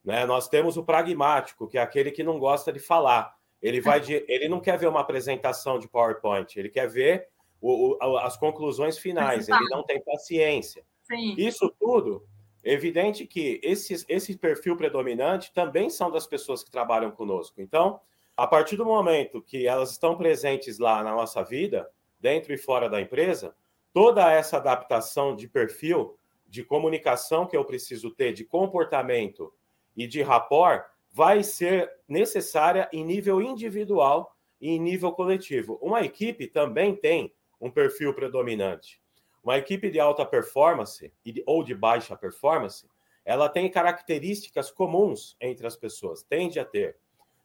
Né? 0.03 0.25
Nós 0.25 0.47
temos 0.47 0.77
o 0.77 0.83
pragmático, 0.83 1.67
que 1.67 1.77
é 1.77 1.81
aquele 1.81 2.11
que 2.11 2.23
não 2.23 2.39
gosta 2.39 2.71
de 2.71 2.79
falar. 2.79 3.35
Ele 3.61 3.81
vai 3.81 3.99
de, 3.99 4.23
ele 4.27 4.47
não 4.47 4.59
quer 4.59 4.77
ver 4.77 4.87
uma 4.87 5.01
apresentação 5.01 5.79
de 5.79 5.87
PowerPoint, 5.87 6.57
ele 6.57 6.69
quer 6.69 6.87
ver 6.87 7.27
o, 7.61 7.95
o, 7.95 8.17
as 8.17 8.37
conclusões 8.37 8.97
finais, 8.97 9.49
ele 9.49 9.69
não 9.69 9.83
tem 9.83 10.01
paciência. 10.01 10.83
Sim. 11.03 11.35
Isso 11.37 11.73
tudo 11.79 12.25
Evidente 12.63 13.25
que 13.25 13.59
esses, 13.63 14.05
esse 14.09 14.37
perfil 14.37 14.75
predominante 14.75 15.53
também 15.53 15.89
são 15.89 16.11
das 16.11 16.27
pessoas 16.27 16.63
que 16.63 16.69
trabalham 16.69 17.09
conosco. 17.09 17.61
Então, 17.61 18.01
a 18.35 18.45
partir 18.45 18.75
do 18.75 18.85
momento 18.85 19.41
que 19.41 19.65
elas 19.65 19.91
estão 19.91 20.17
presentes 20.17 20.77
lá 20.77 21.01
na 21.01 21.11
nossa 21.11 21.41
vida, 21.41 21.89
dentro 22.19 22.53
e 22.53 22.57
fora 22.57 22.89
da 22.89 22.99
empresa, 22.99 23.55
toda 23.93 24.31
essa 24.31 24.57
adaptação 24.57 25.35
de 25.35 25.47
perfil, 25.47 26.17
de 26.47 26.63
comunicação 26.63 27.45
que 27.45 27.55
eu 27.55 27.63
preciso 27.63 28.11
ter, 28.11 28.33
de 28.33 28.43
comportamento 28.43 29.53
e 29.95 30.05
de 30.05 30.21
rapport, 30.21 30.85
vai 31.11 31.43
ser 31.43 31.91
necessária 32.07 32.89
em 32.91 33.03
nível 33.03 33.41
individual 33.41 34.35
e 34.59 34.71
em 34.71 34.79
nível 34.79 35.11
coletivo. 35.11 35.79
Uma 35.81 36.01
equipe 36.01 36.47
também 36.47 36.95
tem 36.95 37.33
um 37.59 37.69
perfil 37.69 38.13
predominante. 38.13 39.01
Uma 39.43 39.57
equipe 39.57 39.89
de 39.89 39.99
alta 39.99 40.25
performance 40.25 41.11
ou 41.45 41.63
de 41.63 41.73
baixa 41.73 42.15
performance, 42.15 42.87
ela 43.25 43.49
tem 43.49 43.69
características 43.69 44.71
comuns 44.71 45.35
entre 45.39 45.65
as 45.65 45.75
pessoas, 45.75 46.23
tende 46.23 46.59
a 46.59 46.65
ter. 46.65 46.97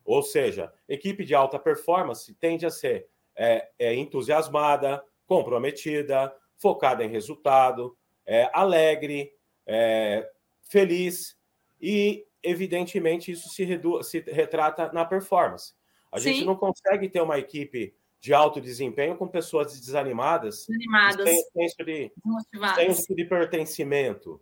Ou 0.04 0.22
seja, 0.22 0.72
equipe 0.88 1.24
de 1.24 1.34
alta 1.34 1.58
performance 1.58 2.32
tende 2.34 2.66
a 2.66 2.70
ser 2.70 3.08
é, 3.36 3.68
é 3.78 3.94
entusiasmada, 3.94 5.04
comprometida, 5.26 6.34
focada 6.56 7.04
em 7.04 7.08
resultado, 7.08 7.96
é, 8.26 8.50
alegre, 8.52 9.32
é, 9.66 10.30
feliz 10.62 11.36
e, 11.80 12.26
evidentemente, 12.44 13.32
isso 13.32 13.48
se, 13.48 13.66
se 14.02 14.20
retrata 14.30 14.92
na 14.92 15.04
performance. 15.04 15.72
A 16.12 16.20
Sim. 16.20 16.32
gente 16.32 16.44
não 16.44 16.54
consegue 16.54 17.08
ter 17.08 17.20
uma 17.20 17.38
equipe 17.38 17.94
de 18.20 18.32
alto 18.32 18.60
desempenho 18.60 19.16
com 19.16 19.26
pessoas 19.26 19.78
desanimadas, 19.78 20.66
desanimadas, 20.66 21.28
sem 21.28 21.42
senso 21.52 21.84
de, 21.84 22.12
senso 22.74 23.14
de 23.14 23.24
pertencimento. 23.24 24.40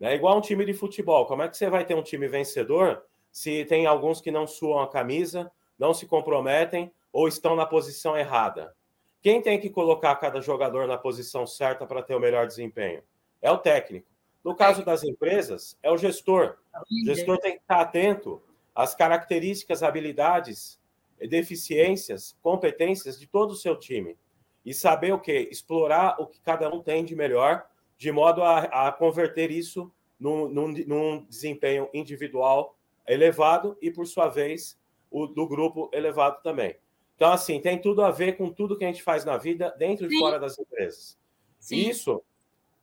É 0.00 0.14
igual 0.14 0.36
um 0.36 0.40
time 0.40 0.64
de 0.64 0.74
futebol. 0.74 1.26
Como 1.26 1.42
é 1.42 1.48
que 1.48 1.56
você 1.56 1.68
vai 1.70 1.84
ter 1.84 1.94
um 1.94 2.02
time 2.02 2.28
vencedor 2.28 3.02
se 3.32 3.64
tem 3.64 3.86
alguns 3.86 4.20
que 4.20 4.30
não 4.30 4.46
suam 4.46 4.80
a 4.80 4.90
camisa, 4.90 5.50
não 5.78 5.94
se 5.94 6.06
comprometem 6.06 6.92
ou 7.12 7.26
estão 7.26 7.56
na 7.56 7.64
posição 7.64 8.16
errada? 8.16 8.74
Quem 9.22 9.40
tem 9.40 9.58
que 9.58 9.70
colocar 9.70 10.14
cada 10.16 10.40
jogador 10.40 10.86
na 10.86 10.98
posição 10.98 11.46
certa 11.46 11.86
para 11.86 12.02
ter 12.02 12.14
o 12.14 12.20
melhor 12.20 12.46
desempenho? 12.46 13.02
É 13.40 13.50
o 13.50 13.58
técnico. 13.58 14.13
No 14.44 14.54
caso 14.54 14.84
das 14.84 15.02
empresas, 15.02 15.78
é 15.82 15.90
o 15.90 15.96
gestor. 15.96 16.58
É 16.74 16.78
o 16.78 17.06
gestor 17.06 17.38
tem 17.38 17.52
que 17.52 17.62
estar 17.62 17.80
atento 17.80 18.42
às 18.74 18.94
características, 18.94 19.82
habilidades 19.82 20.78
deficiências, 21.18 22.36
competências 22.42 23.18
de 23.18 23.26
todo 23.26 23.52
o 23.52 23.56
seu 23.56 23.76
time. 23.76 24.18
E 24.64 24.74
saber 24.74 25.12
o 25.12 25.18
que? 25.18 25.32
Explorar 25.50 26.20
o 26.20 26.26
que 26.26 26.40
cada 26.40 26.68
um 26.68 26.82
tem 26.82 27.04
de 27.04 27.14
melhor, 27.14 27.66
de 27.96 28.12
modo 28.12 28.42
a, 28.42 28.88
a 28.88 28.92
converter 28.92 29.50
isso 29.50 29.90
num, 30.18 30.48
num, 30.48 30.68
num, 30.86 31.24
desempenho 31.24 31.88
individual 31.94 32.76
elevado 33.06 33.76
e, 33.80 33.90
por 33.90 34.06
sua 34.06 34.28
vez, 34.28 34.78
o 35.10 35.26
do 35.26 35.46
grupo 35.46 35.90
elevado 35.92 36.42
também. 36.42 36.76
Então, 37.16 37.32
assim, 37.32 37.60
tem 37.60 37.80
tudo 37.80 38.02
a 38.02 38.10
ver 38.10 38.36
com 38.36 38.50
tudo 38.50 38.76
que 38.76 38.84
a 38.84 38.88
gente 38.88 39.02
faz 39.02 39.24
na 39.24 39.36
vida, 39.36 39.74
dentro 39.78 40.08
Sim. 40.08 40.16
e 40.16 40.18
fora 40.18 40.38
das 40.38 40.58
empresas. 40.58 41.18
Sim. 41.58 41.88
Isso 41.88 42.22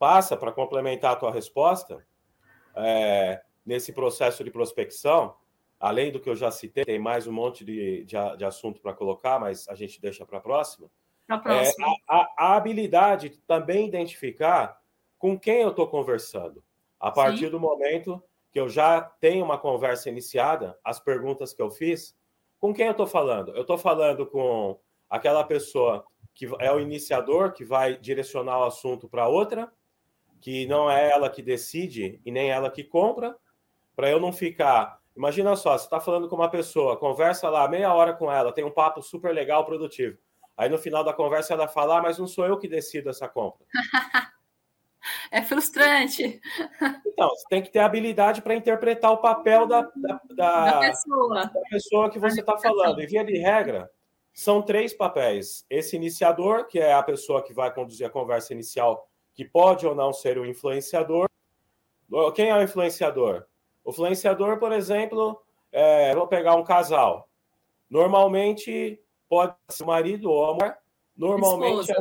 passa, 0.02 0.36
para 0.36 0.52
complementar 0.52 1.12
a 1.12 1.16
tua 1.16 1.32
resposta, 1.32 2.04
é, 2.76 3.40
nesse 3.64 3.94
processo 3.94 4.44
de 4.44 4.50
prospecção, 4.50 5.36
além 5.80 6.12
do 6.12 6.20
que 6.20 6.28
eu 6.28 6.36
já 6.36 6.50
citei, 6.50 6.84
tem 6.84 6.98
mais 6.98 7.28
um 7.28 7.32
monte 7.32 7.64
de, 7.64 8.04
de, 8.04 8.16
de 8.36 8.44
assunto 8.44 8.82
para 8.82 8.96
colocar, 8.96 9.40
mas 9.40 9.70
a 9.70 9.76
gente 9.76 10.02
deixa 10.02 10.26
para 10.26 10.40
a 10.40 10.42
próxima. 10.42 10.90
Para 11.28 11.38
próxima. 11.38 11.88
É, 11.88 11.92
a, 12.08 12.34
a, 12.36 12.56
habilidade 12.56 13.30
de 13.30 13.38
também 13.42 13.88
identificar 13.88 14.82
com 15.20 15.38
quem 15.38 15.62
eu 15.62 15.70
estou 15.70 15.88
conversando. 15.88 16.64
A 17.00 17.12
partir 17.12 17.46
Sim. 17.46 17.52
do 17.52 17.60
momento 17.60 18.24
que 18.52 18.60
eu 18.60 18.68
já 18.68 19.02
tenho 19.02 19.46
uma 19.46 19.60
conversa 19.60 20.10
iniciada, 20.10 20.80
as 20.84 21.00
perguntas 21.00 21.54
que 21.54 21.62
eu 21.62 21.70
fiz, 21.70 22.18
com 22.60 22.74
quem 22.74 22.88
eu 22.88 22.94
estou 22.94 23.06
falando? 23.06 23.56
Eu 23.56 23.62
estou 23.62 23.78
falando 23.78 24.26
com 24.26 24.80
aquela 25.08 25.44
pessoa 25.44 26.04
que 26.34 26.50
é 26.58 26.72
o 26.72 26.80
iniciador, 26.80 27.54
que 27.54 27.64
vai 27.64 27.96
direcionar 27.98 28.62
o 28.62 28.64
assunto 28.64 29.08
para 29.08 29.28
outra, 29.28 29.72
que 30.42 30.66
não 30.66 30.92
é 30.92 31.10
ela 31.12 31.30
que 31.30 31.42
decide 31.42 32.20
e 32.26 32.32
nem 32.32 32.50
ela 32.50 32.70
que 32.70 32.84
compra, 32.84 33.38
para 33.96 34.10
eu 34.10 34.20
não 34.20 34.34
ficar 34.34 35.00
Imagina 35.16 35.56
só, 35.56 35.78
você 35.78 35.84
está 35.84 36.00
falando 36.00 36.30
com 36.30 36.36
uma 36.36 36.50
pessoa, 36.50 36.98
conversa 36.98 37.50
lá 37.50 37.68
meia 37.68 37.94
hora 37.94 38.14
com 38.14 38.32
ela, 38.32 38.54
tem 38.54 38.64
um 38.64 38.72
papo 38.72 39.02
super 39.02 39.34
legal, 39.34 39.66
produtivo. 39.66 40.18
Aí 40.56 40.70
no 40.70 40.78
final 40.78 41.04
da 41.04 41.14
conversa 41.14 41.54
ela 41.54 41.68
fala, 41.68 41.98
ah, 41.98 42.02
mas 42.02 42.18
não 42.18 42.28
sou 42.28 42.46
eu 42.46 42.58
que 42.58 42.68
decido 42.68 43.10
essa 43.10 43.28
compra. 43.28 43.66
é 45.32 45.42
frustrante. 45.42 46.40
Então, 47.06 47.30
você 47.30 47.46
tem 47.50 47.62
que 47.62 47.70
ter 47.72 47.80
habilidade 47.80 48.42
para 48.42 48.56
interpretar 48.56 49.12
o 49.12 49.18
papel 49.18 49.68
da, 49.68 49.82
da, 49.82 50.22
da, 50.30 50.66
da, 50.72 50.80
pessoa. 50.80 51.46
da 51.46 51.62
pessoa 51.70 52.10
que 52.10 52.20
você 52.20 52.40
está 52.40 52.58
falando. 52.58 53.02
E 53.02 53.06
via 53.06 53.24
de 53.24 53.38
regra, 53.38 53.90
são 54.34 54.62
três 54.62 54.94
papéis. 54.94 55.66
Esse 55.70 55.96
iniciador, 55.96 56.68
que 56.68 56.80
é 56.80 56.94
a 56.94 57.04
pessoa 57.04 57.44
que 57.44 57.54
vai 57.54 57.74
conduzir 57.74 58.08
a 58.08 58.10
conversa 58.10 58.54
inicial, 58.54 59.11
que 59.34 59.46
pode 59.46 59.86
ou 59.86 59.96
não 59.96 60.14
ser 60.14 60.38
o 60.38 60.46
influenciador. 60.46 61.30
Quem 62.36 62.50
é 62.50 62.56
o 62.56 62.62
influenciador? 62.62 63.46
O 63.84 63.92
influenciador, 63.92 64.60
por 64.60 64.72
exemplo, 64.72 65.42
é, 65.72 66.14
vou 66.14 66.28
pegar 66.28 66.56
um 66.56 66.64
casal. 66.64 67.30
Normalmente 67.90 69.02
pode 69.30 69.56
ser 69.70 69.84
o 69.84 69.88
marido 69.88 70.30
ou 70.30 70.46
a 70.46 70.54
mulher. 70.54 70.78
Normalmente 71.16 71.92
é, 71.92 71.96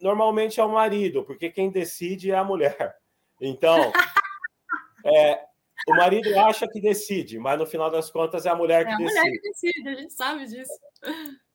normalmente 0.00 0.60
é 0.60 0.64
o 0.64 0.72
marido, 0.72 1.24
porque 1.24 1.50
quem 1.50 1.70
decide 1.70 2.30
é 2.30 2.36
a 2.36 2.44
mulher. 2.44 2.96
Então, 3.40 3.76
é, 5.04 5.44
o 5.88 5.96
marido 5.96 6.38
acha 6.38 6.68
que 6.68 6.80
decide, 6.80 7.38
mas 7.38 7.58
no 7.58 7.66
final 7.66 7.90
das 7.90 8.10
contas 8.10 8.46
é 8.46 8.50
a 8.50 8.54
mulher 8.54 8.84
que 8.84 8.90
é 8.90 8.94
a 8.94 8.98
decide. 8.98 9.20
mulher 9.20 9.32
que 9.32 9.48
decide, 9.48 9.88
a 9.88 9.94
gente 9.94 10.12
sabe 10.12 10.46
disso. 10.46 10.72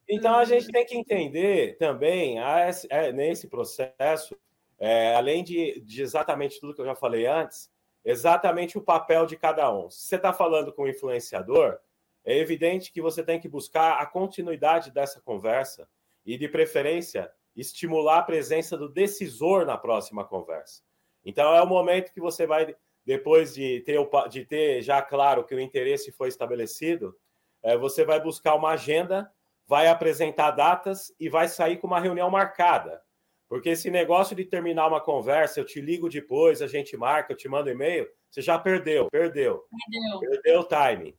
Então 0.08 0.36
a 0.36 0.44
gente 0.44 0.68
tem 0.68 0.86
que 0.86 0.96
entender 0.96 1.76
também 1.78 2.38
é, 2.38 3.12
nesse 3.12 3.48
processo, 3.48 4.36
é, 4.78 5.14
além 5.14 5.42
de, 5.42 5.80
de, 5.80 6.02
exatamente 6.02 6.60
tudo 6.60 6.74
que 6.74 6.80
eu 6.80 6.86
já 6.86 6.94
falei 6.94 7.26
antes, 7.26 7.70
exatamente 8.04 8.76
o 8.76 8.82
papel 8.82 9.26
de 9.26 9.36
cada 9.36 9.72
um. 9.72 9.90
Se 9.90 10.06
você 10.06 10.16
está 10.16 10.32
falando 10.32 10.72
com 10.72 10.82
o 10.82 10.88
influenciador, 10.88 11.78
é 12.24 12.36
evidente 12.38 12.92
que 12.92 13.00
você 13.00 13.22
tem 13.22 13.40
que 13.40 13.48
buscar 13.48 14.00
a 14.00 14.06
continuidade 14.06 14.90
dessa 14.90 15.20
conversa 15.20 15.88
e, 16.24 16.36
de 16.36 16.48
preferência, 16.48 17.30
estimular 17.54 18.18
a 18.18 18.22
presença 18.22 18.76
do 18.76 18.88
decisor 18.88 19.64
na 19.64 19.78
próxima 19.78 20.24
conversa. 20.24 20.82
Então, 21.24 21.54
é 21.54 21.62
o 21.62 21.66
momento 21.66 22.12
que 22.12 22.20
você 22.20 22.46
vai, 22.46 22.76
depois 23.04 23.54
de 23.54 23.80
ter, 23.80 23.98
de 24.28 24.44
ter 24.44 24.82
já 24.82 25.00
claro 25.00 25.44
que 25.44 25.54
o 25.54 25.60
interesse 25.60 26.12
foi 26.12 26.28
estabelecido, 26.28 27.16
é, 27.62 27.76
você 27.76 28.04
vai 28.04 28.20
buscar 28.20 28.54
uma 28.54 28.70
agenda, 28.70 29.32
vai 29.66 29.88
apresentar 29.88 30.52
datas 30.52 31.12
e 31.18 31.28
vai 31.28 31.48
sair 31.48 31.78
com 31.78 31.86
uma 31.86 32.00
reunião 32.00 32.30
marcada. 32.30 33.02
Porque 33.48 33.70
esse 33.70 33.90
negócio 33.90 34.34
de 34.34 34.44
terminar 34.44 34.88
uma 34.88 35.00
conversa, 35.00 35.60
eu 35.60 35.64
te 35.64 35.80
ligo 35.80 36.08
depois, 36.08 36.60
a 36.60 36.66
gente 36.66 36.96
marca, 36.96 37.32
eu 37.32 37.36
te 37.36 37.48
mando 37.48 37.70
e-mail, 37.70 38.08
você 38.28 38.42
já 38.42 38.58
perdeu, 38.58 39.08
perdeu. 39.10 39.64
Perdeu, 39.90 40.20
perdeu 40.20 40.60
o 40.60 40.64
time. 40.64 41.16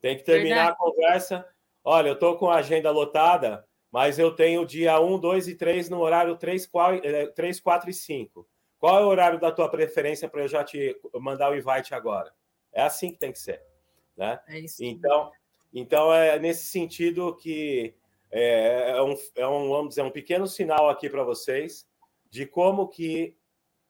Tem 0.00 0.16
que 0.16 0.24
terminar 0.24 0.66
Verdade. 0.66 0.72
a 0.72 0.76
conversa. 0.76 1.48
Olha, 1.82 2.08
eu 2.08 2.14
estou 2.14 2.36
com 2.36 2.50
a 2.50 2.56
agenda 2.56 2.90
lotada, 2.90 3.64
mas 3.90 4.18
eu 4.18 4.34
tenho 4.34 4.66
dia 4.66 5.00
1, 5.00 5.18
2 5.18 5.48
e 5.48 5.54
3 5.54 5.88
no 5.88 6.00
horário 6.00 6.36
3, 6.36 6.66
4, 6.66 7.32
3 7.34 7.60
4 7.60 7.90
e 7.90 7.94
5. 7.94 8.48
Qual 8.78 8.98
é 8.98 9.04
o 9.04 9.08
horário 9.08 9.38
da 9.38 9.52
tua 9.52 9.68
preferência 9.68 10.28
para 10.28 10.42
eu 10.42 10.48
já 10.48 10.64
te 10.64 10.98
mandar 11.14 11.50
o 11.50 11.56
invite 11.56 11.94
agora? 11.94 12.32
É 12.72 12.82
assim 12.82 13.12
que 13.12 13.18
tem 13.18 13.32
que 13.32 13.38
ser. 13.38 13.62
Né? 14.16 14.40
É 14.48 14.58
isso. 14.58 14.84
Então, 14.84 15.30
então, 15.72 16.12
é 16.12 16.38
nesse 16.38 16.66
sentido 16.66 17.36
que 17.36 17.94
é, 18.32 18.92
é, 18.96 19.02
um, 19.02 19.14
é 19.36 19.46
um, 19.46 19.68
vamos 19.68 19.90
dizer, 19.90 20.02
um 20.02 20.10
pequeno 20.10 20.46
sinal 20.46 20.88
aqui 20.88 21.08
para 21.08 21.22
vocês 21.22 21.86
de 22.30 22.46
como 22.46 22.88
que 22.88 23.36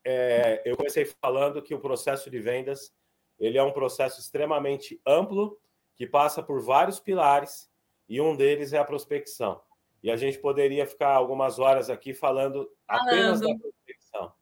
é, 0.04 0.60
eu 0.64 0.76
comecei 0.76 1.04
falando 1.04 1.62
que 1.62 1.74
o 1.74 1.80
processo 1.80 2.28
de 2.28 2.40
vendas 2.40 2.92
ele 3.38 3.58
é 3.58 3.62
um 3.62 3.72
processo 3.72 4.20
extremamente 4.20 5.00
amplo 5.06 5.58
que 5.94 6.06
passa 6.06 6.42
por 6.42 6.60
vários 6.60 7.00
pilares 7.00 7.70
e 8.08 8.20
um 8.20 8.36
deles 8.36 8.72
é 8.72 8.78
a 8.78 8.84
prospecção. 8.84 9.60
E 10.02 10.10
a 10.10 10.16
gente 10.16 10.38
poderia 10.38 10.86
ficar 10.86 11.10
algumas 11.10 11.58
horas 11.58 11.88
aqui 11.88 12.12
falando, 12.12 12.68
falando. 12.86 13.08
apenas 13.08 13.40
da 13.40 13.54
prospecção. 13.54 14.32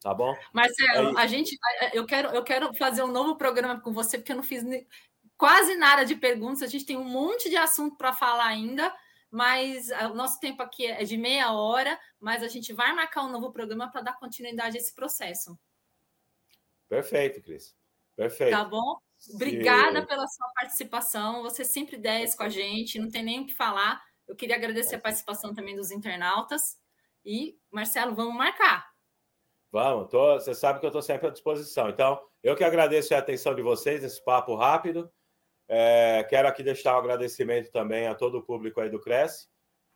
Tá 0.00 0.14
bom? 0.14 0.34
Marcelo, 0.52 1.18
é 1.18 1.22
a 1.22 1.26
gente, 1.26 1.58
eu 1.92 2.06
quero, 2.06 2.28
eu 2.28 2.44
quero 2.44 2.72
fazer 2.74 3.02
um 3.02 3.10
novo 3.10 3.36
programa 3.36 3.80
com 3.80 3.92
você 3.92 4.18
porque 4.18 4.32
eu 4.32 4.36
não 4.36 4.42
fiz 4.42 4.62
quase 5.36 5.74
nada 5.76 6.04
de 6.04 6.14
perguntas, 6.14 6.62
a 6.62 6.66
gente 6.66 6.86
tem 6.86 6.96
um 6.96 7.04
monte 7.04 7.50
de 7.50 7.56
assunto 7.56 7.96
para 7.96 8.12
falar 8.12 8.46
ainda, 8.46 8.94
mas 9.30 9.90
o 9.90 10.14
nosso 10.14 10.38
tempo 10.40 10.62
aqui 10.62 10.86
é 10.86 11.04
de 11.04 11.16
meia 11.16 11.52
hora, 11.52 11.98
mas 12.18 12.42
a 12.42 12.48
gente 12.48 12.72
vai 12.72 12.92
marcar 12.94 13.24
um 13.24 13.30
novo 13.30 13.52
programa 13.52 13.90
para 13.90 14.02
dar 14.02 14.18
continuidade 14.18 14.76
a 14.76 14.80
esse 14.80 14.94
processo. 14.94 15.58
Perfeito, 16.88 17.42
Cris. 17.42 17.76
Perfeito. 18.14 18.52
Tá 18.52 18.64
bom? 18.64 18.98
Obrigada 19.34 20.06
pela 20.06 20.26
sua 20.26 20.48
participação. 20.54 21.42
Você 21.42 21.64
sempre 21.64 21.96
10 21.96 22.34
com 22.34 22.44
a 22.44 22.48
gente, 22.48 22.98
não 22.98 23.10
tem 23.10 23.22
nem 23.22 23.40
o 23.40 23.46
que 23.46 23.54
falar. 23.54 24.02
Eu 24.26 24.34
queria 24.34 24.56
agradecer 24.56 24.96
a 24.96 25.00
participação 25.00 25.54
também 25.54 25.76
dos 25.76 25.90
internautas. 25.90 26.76
E, 27.24 27.58
Marcelo, 27.70 28.14
vamos 28.14 28.34
marcar. 28.34 28.88
Vamos, 29.72 30.08
tô, 30.10 30.34
você 30.34 30.54
sabe 30.54 30.78
que 30.78 30.86
eu 30.86 30.88
estou 30.88 31.02
sempre 31.02 31.26
à 31.26 31.30
disposição. 31.30 31.88
Então, 31.88 32.20
eu 32.42 32.54
que 32.56 32.64
agradeço 32.64 33.14
a 33.14 33.18
atenção 33.18 33.54
de 33.54 33.62
vocês 33.62 34.00
nesse 34.00 34.24
papo 34.24 34.54
rápido. 34.54 35.12
É, 35.68 36.24
quero 36.28 36.46
aqui 36.46 36.62
deixar 36.62 36.94
um 36.94 36.98
agradecimento 36.98 37.70
também 37.70 38.06
a 38.06 38.14
todo 38.14 38.38
o 38.38 38.42
público 38.42 38.80
aí 38.80 38.88
do 38.88 39.00
Cresce. 39.00 39.48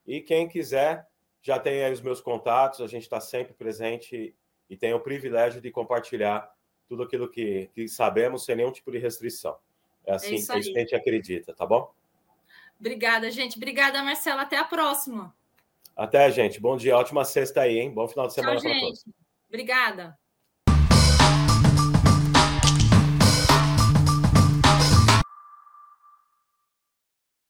E 0.06 0.20
quem 0.20 0.48
quiser, 0.48 1.06
já 1.40 1.58
tem 1.58 1.84
aí 1.84 1.92
os 1.92 2.00
meus 2.00 2.20
contatos, 2.20 2.80
a 2.80 2.86
gente 2.86 3.02
está 3.02 3.20
sempre 3.20 3.54
presente 3.54 4.34
e 4.68 4.76
tem 4.76 4.92
o 4.92 5.00
privilégio 5.00 5.60
de 5.60 5.70
compartilhar 5.70 6.50
tudo 6.88 7.02
aquilo 7.02 7.30
que, 7.30 7.70
que 7.72 7.86
sabemos 7.86 8.44
sem 8.44 8.56
nenhum 8.56 8.72
tipo 8.72 8.90
de 8.90 8.98
restrição. 8.98 9.56
É 10.04 10.14
assim 10.14 10.36
é 10.36 10.44
que 10.44 10.52
a 10.52 10.60
gente 10.60 10.94
acredita, 10.94 11.54
tá 11.54 11.64
bom? 11.64 11.92
Obrigada, 12.78 13.30
gente. 13.30 13.56
Obrigada, 13.56 14.02
Marcela. 14.02 14.42
Até 14.42 14.56
a 14.56 14.64
próxima. 14.64 15.34
Até, 15.94 16.30
gente. 16.30 16.58
Bom 16.58 16.76
dia. 16.76 16.96
Ótima 16.96 17.24
sexta 17.24 17.60
aí, 17.60 17.78
hein? 17.78 17.92
Bom 17.92 18.08
final 18.08 18.26
de 18.26 18.32
semana 18.32 18.60
para 18.60 18.80
todos. 18.80 19.04
Obrigada. 19.48 20.18